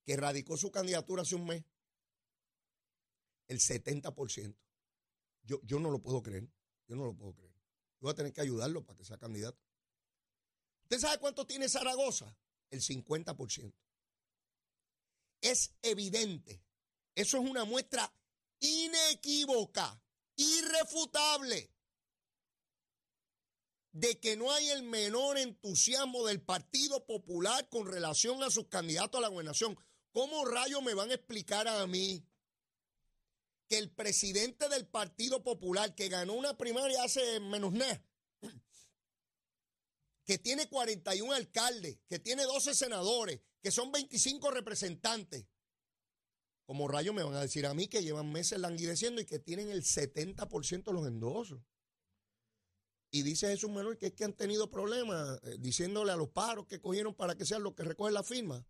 que 0.05 0.17
radicó 0.17 0.57
su 0.57 0.71
candidatura 0.71 1.23
hace 1.23 1.35
un 1.35 1.47
mes. 1.47 1.65
El 3.49 3.59
70%. 3.59 4.57
Yo, 5.45 5.61
yo 5.63 5.79
no 5.79 5.91
lo 5.91 6.01
puedo 6.01 6.23
creer. 6.23 6.49
Yo 6.87 6.97
no 6.97 7.05
lo 7.05 7.15
puedo 7.15 7.35
creer. 7.35 7.53
Yo 7.53 8.07
voy 8.07 8.13
a 8.13 8.15
tener 8.15 8.33
que 8.33 8.41
ayudarlo 8.41 8.85
para 8.85 8.97
que 8.97 9.05
sea 9.05 9.19
candidato. 9.19 9.59
¿Usted 10.85 10.99
sabe 10.99 11.19
cuánto 11.19 11.47
tiene 11.47 11.69
Zaragoza? 11.69 12.37
El 12.71 12.81
50%. 12.81 13.75
Es 15.41 15.75
evidente. 15.83 16.65
Eso 17.15 17.39
es 17.39 17.51
una 17.51 17.65
muestra 17.65 18.13
inequívoca, 18.61 20.01
irrefutable, 20.43 21.71
de 23.93 24.19
que 24.21 24.37
no 24.37 24.51
hay 24.51 24.71
el 24.71 24.83
menor 24.83 25.39
entusiasmo 25.39 26.27
del 26.27 26.41
Partido 26.41 27.05
Popular 27.07 27.69
con 27.69 27.87
relación 27.87 28.43
a 28.43 28.51
sus 28.51 28.69
candidatos 28.69 29.19
a 29.19 29.23
la 29.23 29.29
gobernación. 29.29 29.79
¿Cómo 30.13 30.45
rayos 30.45 30.83
me 30.83 30.95
van 30.95 31.11
a 31.11 31.15
explicar 31.15 31.69
a 31.69 31.87
mí 31.87 32.27
que 33.69 33.79
el 33.79 33.91
presidente 33.91 34.69
del 34.69 34.87
Partido 34.87 35.43
Popular, 35.43 35.95
que 35.95 36.09
ganó 36.09 36.35
una 36.35 36.57
primaria 36.57 37.03
hace 37.03 37.41
menos 37.41 37.73
nada, 37.73 38.05
que 40.25 40.39
tiene 40.39 40.69
41 40.69 41.33
alcaldes, 41.33 41.99
que 42.09 42.19
tiene 42.19 42.45
12 42.45 42.75
senadores, 42.75 43.41
que 43.63 43.71
son 43.71 43.91
25 43.93 44.51
representantes, 44.51 45.47
como 46.73 46.89
rayos 46.89 47.15
me 47.15 47.23
van 47.23 47.35
a 47.35 47.43
decir 47.43 47.67
a 47.67 47.75
mí 47.75 47.87
que 47.87 48.03
llevan 48.03 48.33
meses 48.33 48.59
languideciendo 48.59 49.21
y 49.21 49.27
que 49.27 49.39
tienen 49.39 49.69
el 49.69 49.83
70% 49.83 50.85
de 50.85 50.93
los 50.95 51.07
endosos. 51.07 51.61
Y 53.11 53.21
dice 53.25 53.49
Jesús 53.49 53.69
Manuel 53.69 53.99
que 53.99 54.07
es 54.07 54.15
que 54.15 54.25
han 54.25 54.33
tenido 54.33 54.71
problemas 54.71 55.39
eh, 55.43 55.59
diciéndole 55.61 56.13
a 56.13 56.17
los 56.17 56.31
paros 56.31 56.67
que 56.67 56.81
cogieron 56.81 57.15
para 57.15 57.37
que 57.37 57.45
sean 57.45 57.63
los 57.63 57.75
que 57.75 57.83
recogen 57.83 58.15
la 58.15 58.23
firma. 58.23 58.67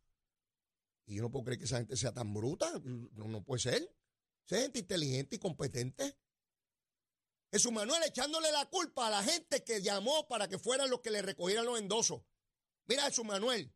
Y 1.06 1.14
yo 1.14 1.22
no 1.22 1.30
puedo 1.30 1.44
creer 1.44 1.60
que 1.60 1.66
esa 1.66 1.76
gente 1.76 1.96
sea 1.96 2.12
tan 2.12 2.34
bruta. 2.34 2.72
No, 2.82 3.28
no 3.28 3.44
puede 3.44 3.60
ser. 3.60 3.96
Esa 4.46 4.56
gente 4.62 4.80
inteligente 4.80 5.36
y 5.36 5.38
competente. 5.38 6.18
Jesús 7.52 7.70
Manuel 7.70 8.02
echándole 8.02 8.50
la 8.50 8.68
culpa 8.68 9.06
a 9.06 9.10
la 9.10 9.22
gente 9.22 9.62
que 9.62 9.80
llamó 9.80 10.26
para 10.26 10.48
que 10.48 10.58
fueran 10.58 10.90
los 10.90 11.02
que 11.02 11.12
le 11.12 11.22
recogieran 11.22 11.66
los 11.66 11.78
endosos. 11.78 12.22
Mira, 12.86 13.04
Jesús 13.04 13.24
Manuel, 13.24 13.72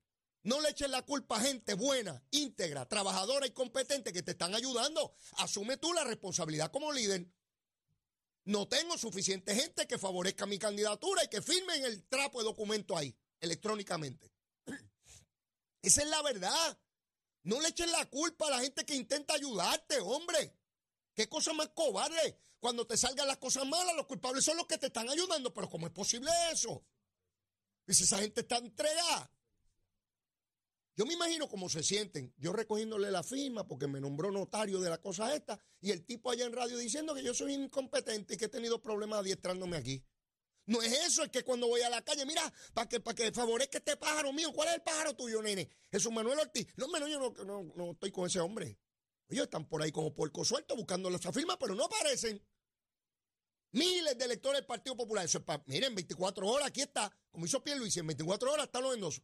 no 0.47 0.61
le 0.61 0.69
eches 0.69 0.89
la 0.89 1.03
culpa 1.03 1.39
a 1.39 1.41
gente 1.41 1.75
buena, 1.75 2.23
íntegra, 2.31 2.87
trabajadora 2.87 3.49
y 3.49 3.51
competente 3.51 4.13
que 4.13 4.23
te 4.23 4.31
están 4.31 4.55
ayudando. 4.55 5.17
Asume 5.39 5.77
tú 5.77 5.93
la 5.93 6.05
responsabilidad 6.05 6.71
como 6.71 6.93
líder. 6.93 7.27
No 8.45 8.69
tengo 8.69 8.97
suficiente 8.97 9.57
gente 9.57 9.89
que 9.89 9.99
favorezca 9.99 10.47
mi 10.47 10.57
candidatura 10.57 11.25
y 11.25 11.29
que 11.29 11.43
firmen 11.43 11.85
el 11.85 12.05
trapo 12.05 12.39
de 12.39 12.45
documento 12.45 12.97
ahí, 12.97 13.13
electrónicamente. 13.41 14.31
Esa 15.83 16.03
es 16.03 16.09
la 16.09 16.23
verdad. 16.23 16.79
No 17.43 17.61
le 17.61 17.71
eches 17.71 17.91
la 17.91 18.09
culpa 18.09 18.47
a 18.47 18.51
la 18.51 18.61
gente 18.61 18.87
que 18.87 18.95
intenta 18.95 19.35
ayudarte, 19.35 19.99
hombre. 19.99 20.57
¿Qué 21.13 21.29
cosa 21.29 21.55
más 21.55 21.71
cobarde? 21.71 22.39
Cuando 22.61 22.87
te 22.87 22.97
salgan 22.97 23.27
las 23.27 23.39
cosas 23.39 23.67
malas, 23.67 23.97
los 23.97 24.07
culpables 24.07 24.45
son 24.45 24.57
los 24.57 24.69
que 24.69 24.79
te 24.79 24.87
están 24.87 25.09
ayudando. 25.09 25.53
Pero 25.53 25.69
¿cómo 25.69 25.89
es 25.89 25.93
posible 25.93 26.31
eso? 26.53 26.87
Y 27.89 27.95
si 27.95 28.05
esa 28.05 28.19
gente 28.19 28.43
está 28.43 28.59
entregada. 28.59 29.33
Yo 30.97 31.05
me 31.05 31.13
imagino 31.13 31.47
cómo 31.47 31.69
se 31.69 31.83
sienten. 31.83 32.33
Yo 32.39 32.55
recogiéndole 32.55 33.11
la 33.11 33.23
firma 33.23 33.69
porque 33.69 33.87
me 33.87 34.01
nombró 34.01 34.31
notario 34.31 34.81
de 34.81 34.89
la 34.89 34.99
cosa 34.99 35.35
esta 35.35 35.61
y 35.79 35.91
el 35.91 36.07
tipo 36.07 36.31
allá 36.31 36.47
en 36.47 36.53
radio 36.53 36.79
diciendo 36.79 37.15
que 37.15 37.23
yo 37.23 37.35
soy 37.35 37.53
incompetente 37.53 38.35
y 38.35 38.37
que 38.39 38.47
he 38.47 38.49
tenido 38.49 38.81
problemas 38.81 39.21
adiestrándome 39.21 39.77
aquí. 39.77 40.03
No 40.65 40.83
es 40.83 40.93
eso, 41.07 41.23
es 41.23 41.31
que 41.31 41.45
cuando 41.45 41.69
voy 41.69 41.83
a 41.83 41.91
la 41.91 42.03
calle, 42.03 42.25
mira, 42.25 42.51
para 42.73 42.89
que, 42.89 42.99
para 42.99 43.15
que 43.15 43.31
favorezca 43.31 43.79
este 43.79 43.97
pájaro 43.97 44.33
mío, 44.33 44.53
¿cuál 44.53 44.69
es 44.69 44.75
el 44.75 44.83
pájaro 44.83 45.15
tuyo, 45.15 45.43
nene? 45.43 45.69
Jesús 45.93 46.11
Manuel 46.11 46.41
Ortiz. 46.41 46.67
No, 46.77 46.89
menos 46.89 47.11
yo 47.11 47.21
no, 47.45 47.63
no, 47.77 47.93
estoy 47.93 48.11
con 48.11 48.27
ese 48.27 48.41
hombre. 48.41 48.79
Ellos 49.29 49.45
están 49.45 49.69
por 49.69 49.83
ahí 49.83 49.93
como 49.93 50.15
puerco 50.15 50.45
suelto 50.45 50.75
buscando 50.75 51.09
esa 51.11 51.33
firma, 51.33 51.59
pero 51.59 51.75
no 51.75 51.85
aparecen. 51.85 52.43
Miles 53.73 54.17
de 54.17 54.25
electores 54.25 54.61
del 54.61 54.67
Partido 54.67 54.97
Popular. 54.97 55.27
Eso 55.27 55.39
es 55.39 55.45
para, 55.45 55.63
miren, 55.67 55.95
24 55.95 56.49
horas, 56.49 56.69
aquí 56.69 56.81
está. 56.81 57.13
Como 57.31 57.45
hizo 57.45 57.63
Luis, 57.77 57.97
en 57.99 58.07
24 58.07 58.53
horas 58.53 58.67
están 58.67 58.83
los 58.83 58.95
endosos. 58.95 59.23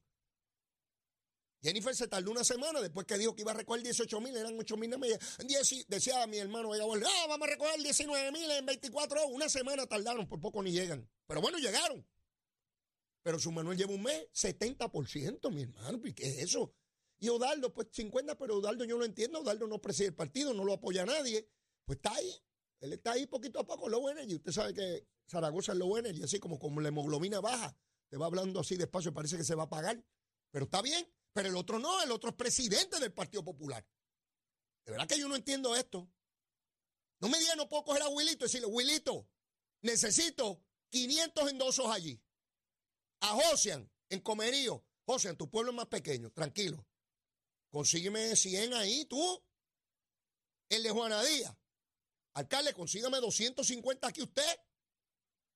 Jennifer 1.63 1.95
se 1.95 2.09
tardó 2.09 2.33
una 2.33 2.43
semana 2.43 2.81
después 2.81 3.07
que 3.07 3.17
dijo 3.17 3.37
que 3.37 3.43
iba 3.43 3.53
a 3.53 3.55
recoger 3.55 3.83
18 3.83 4.21
mil, 4.21 4.37
eran 4.37 4.59
8 4.59 4.77
mil 4.77 4.91
Decía 5.87 6.27
mi 6.27 6.39
hermano, 6.39 6.75
ella 6.75 6.85
ah, 6.85 7.27
vamos 7.29 7.47
a 7.47 7.51
recoger 7.53 7.81
19 7.81 8.33
mil 8.33 8.51
en 8.51 8.67
24 8.67 9.21
horas. 9.21 9.33
Una 9.33 9.49
semana 9.49 9.87
tardaron, 9.87 10.29
por 10.29 10.41
poco 10.41 10.61
ni 10.63 10.73
llegan. 10.73 11.09
Pero 11.27 11.41
bueno, 11.41 11.59
llegaron. 11.59 12.05
Pero 13.23 13.39
su 13.39 13.53
Manuel 13.53 13.79
lleva 13.79 13.95
un 13.95 14.03
mes, 14.03 14.27
70%, 14.35 15.51
mi 15.53 15.63
hermano. 15.63 16.01
¿Y 16.05 16.13
qué 16.13 16.27
es 16.27 16.39
eso? 16.39 16.75
Y 17.21 17.29
Odaldo, 17.29 17.73
pues 17.73 17.87
50, 17.93 18.37
pero 18.37 18.57
Odaldo 18.57 18.85
yo 18.85 18.99
lo 18.99 19.05
entiendo. 19.05 19.41
Odaldo 19.41 19.69
no 19.69 19.81
preside 19.81 20.09
el 20.09 20.15
partido, 20.15 20.53
no 20.53 20.65
lo 20.65 20.73
apoya 20.73 21.03
a 21.03 21.07
nadie. 21.07 21.49
Pues 21.85 21.99
está 21.99 22.13
ahí. 22.13 22.35
Él 22.81 22.93
está 22.93 23.13
ahí 23.13 23.29
poquito 23.29 23.61
a 23.61 23.65
poco, 23.65 23.89
low 23.89 24.09
energy. 24.09 24.35
Usted 24.35 24.51
sabe 24.51 24.75
que 24.75 25.07
Zaragoza 25.31 25.71
es 25.71 25.79
low 25.79 25.97
energy, 25.97 26.25
así 26.25 26.41
como, 26.41 26.59
como 26.59 26.81
la 26.81 26.89
hemoglobina 26.89 27.41
baja. 27.41 27.77
Te 28.09 28.17
va 28.17 28.27
hablando 28.27 28.59
así 28.59 28.77
despacio 28.77 29.15
parece 29.15 29.37
que 29.37 29.45
se 29.45 29.55
va 29.55 29.63
a 29.63 29.67
apagar. 29.67 30.05
Pero 30.51 30.65
está 30.65 30.83
bien. 30.83 31.07
Pero 31.33 31.49
el 31.49 31.57
otro 31.57 31.79
no, 31.79 32.03
el 32.03 32.11
otro 32.11 32.31
es 32.31 32.37
presidente 32.37 32.99
del 33.01 33.13
Partido 33.13 33.45
Popular. 33.45 33.87
De 34.85 34.93
verdad 34.93 35.07
que 35.07 35.19
yo 35.19 35.29
no 35.29 35.37
entiendo 35.37 35.75
esto. 35.75 36.11
No 37.21 37.29
me 37.29 37.39
digan, 37.39 37.57
no 37.57 37.69
puedo 37.69 37.85
coger 37.85 38.03
a 38.03 38.09
Wilito 38.09 38.45
y 38.45 38.49
decirle, 38.49 38.67
Wilito, 38.67 39.29
necesito 39.83 40.63
500 40.91 41.51
endosos 41.51 41.87
allí. 41.87 42.21
A 43.21 43.29
Josian, 43.29 43.91
en 44.09 44.21
Comerío. 44.21 44.85
Josian, 45.05 45.37
tu 45.37 45.49
pueblo 45.49 45.71
es 45.71 45.77
más 45.77 45.87
pequeño, 45.87 46.31
tranquilo. 46.33 46.87
Consígueme 47.71 48.35
100 48.37 48.75
ahí, 48.75 49.05
tú. 49.07 49.43
El 50.69 50.83
de 50.83 50.91
Juana 50.91 51.23
Díaz. 51.23 51.57
Alcalde, 52.35 52.75
consígame 52.75 53.19
250 53.19 54.09
aquí 54.09 54.23
usted. 54.23 54.61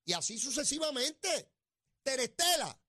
Y 0.04 0.12
así 0.12 0.38
sucesivamente. 0.38 1.52
Terestela, 2.02 2.80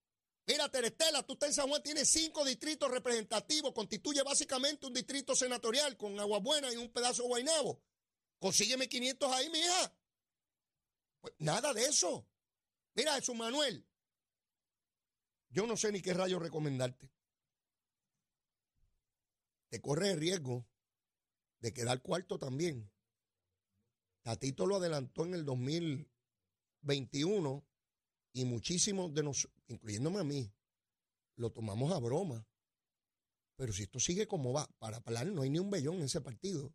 Mira, 0.47 0.69
Terestela, 0.69 1.23
tú 1.23 1.33
estás 1.33 1.49
en 1.49 1.55
San 1.55 1.67
Juan, 1.67 1.83
tienes 1.83 2.09
cinco 2.09 2.45
distritos 2.45 2.89
representativos, 2.89 3.73
constituye 3.73 4.23
básicamente 4.23 4.87
un 4.87 4.93
distrito 4.93 5.35
senatorial 5.35 5.97
con 5.97 6.17
agua 6.21 6.39
buena 6.39 6.71
y 6.71 6.77
un 6.77 6.89
pedazo 6.89 7.23
de 7.23 7.27
Guainabo. 7.27 7.83
Consígueme 8.39 8.87
500 8.87 9.29
ahí, 9.33 9.49
mija. 9.49 9.93
Pues 11.19 11.33
nada 11.39 11.73
de 11.73 11.83
eso. 11.83 12.25
Mira, 12.93 13.15
Jesús 13.15 13.35
Manuel, 13.35 13.85
yo 15.49 15.67
no 15.67 15.75
sé 15.75 15.91
ni 15.91 16.01
qué 16.01 16.13
rayo 16.13 16.39
recomendarte. 16.39 17.11
Te 19.67 19.81
corres 19.81 20.13
el 20.13 20.19
riesgo 20.19 20.65
de 21.59 21.73
quedar 21.73 22.01
cuarto 22.01 22.39
también. 22.39 22.89
Tatito 24.21 24.65
lo 24.65 24.77
adelantó 24.77 25.25
en 25.25 25.33
el 25.33 25.43
2021 25.43 27.67
y 28.37 28.45
muchísimos 28.45 29.11
de 29.15 29.23
nosotros, 29.23 29.59
incluyéndome 29.67 30.19
a 30.19 30.23
mí, 30.23 30.53
lo 31.37 31.51
tomamos 31.51 31.91
a 31.91 31.97
broma. 31.97 32.47
Pero 33.55 33.73
si 33.73 33.81
esto 33.83 33.99
sigue 33.99 34.27
como 34.27 34.53
va, 34.53 34.69
para 34.77 34.97
hablar 34.97 35.25
no 35.25 35.41
hay 35.41 35.49
ni 35.49 35.57
un 35.57 35.71
bellón 35.71 35.95
en 35.95 36.03
ese 36.03 36.21
partido. 36.21 36.71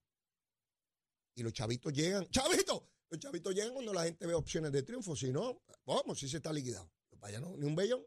Y 1.37 1.45
los 1.45 1.53
chavitos 1.53 1.93
llegan, 1.93 2.27
¡chavitos! 2.31 2.83
Los 3.09 3.21
chavitos 3.21 3.55
llegan 3.55 3.75
cuando 3.75 3.93
la 3.93 4.05
gente 4.05 4.27
ve 4.27 4.35
opciones 4.35 4.73
de 4.73 4.83
triunfo. 4.83 5.15
Si 5.15 5.31
no, 5.31 5.63
vamos, 5.87 6.19
si 6.19 6.29
se 6.29 6.39
está 6.39 6.53
liquidado. 6.53 6.91
Vaya, 7.21 7.39
no, 7.39 7.57
ni 7.57 7.65
un 7.65 7.77
bellón. 7.77 8.05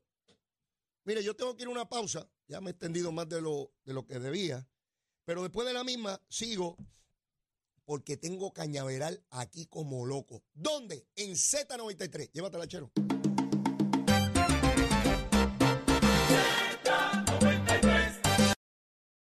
Mire, 1.05 1.23
yo 1.23 1.33
tengo 1.33 1.55
que 1.55 1.63
ir 1.63 1.69
a 1.69 1.71
una 1.71 1.87
pausa. 1.87 2.29
Ya 2.47 2.59
me 2.59 2.71
he 2.71 2.71
extendido 2.71 3.13
más 3.13 3.29
de 3.29 3.39
lo, 3.39 3.71
de 3.85 3.93
lo 3.93 4.05
que 4.05 4.19
debía. 4.19 4.67
Pero 5.23 5.43
después 5.43 5.65
de 5.65 5.73
la 5.73 5.85
misma, 5.85 6.21
sigo 6.27 6.75
porque 7.85 8.17
tengo 8.17 8.51
cañaveral 8.51 9.23
aquí 9.29 9.65
como 9.67 10.05
loco. 10.05 10.43
¿Dónde? 10.53 11.07
En 11.15 11.31
Z93. 11.35 12.31
Llévatela, 12.33 12.67
chero. 12.67 12.91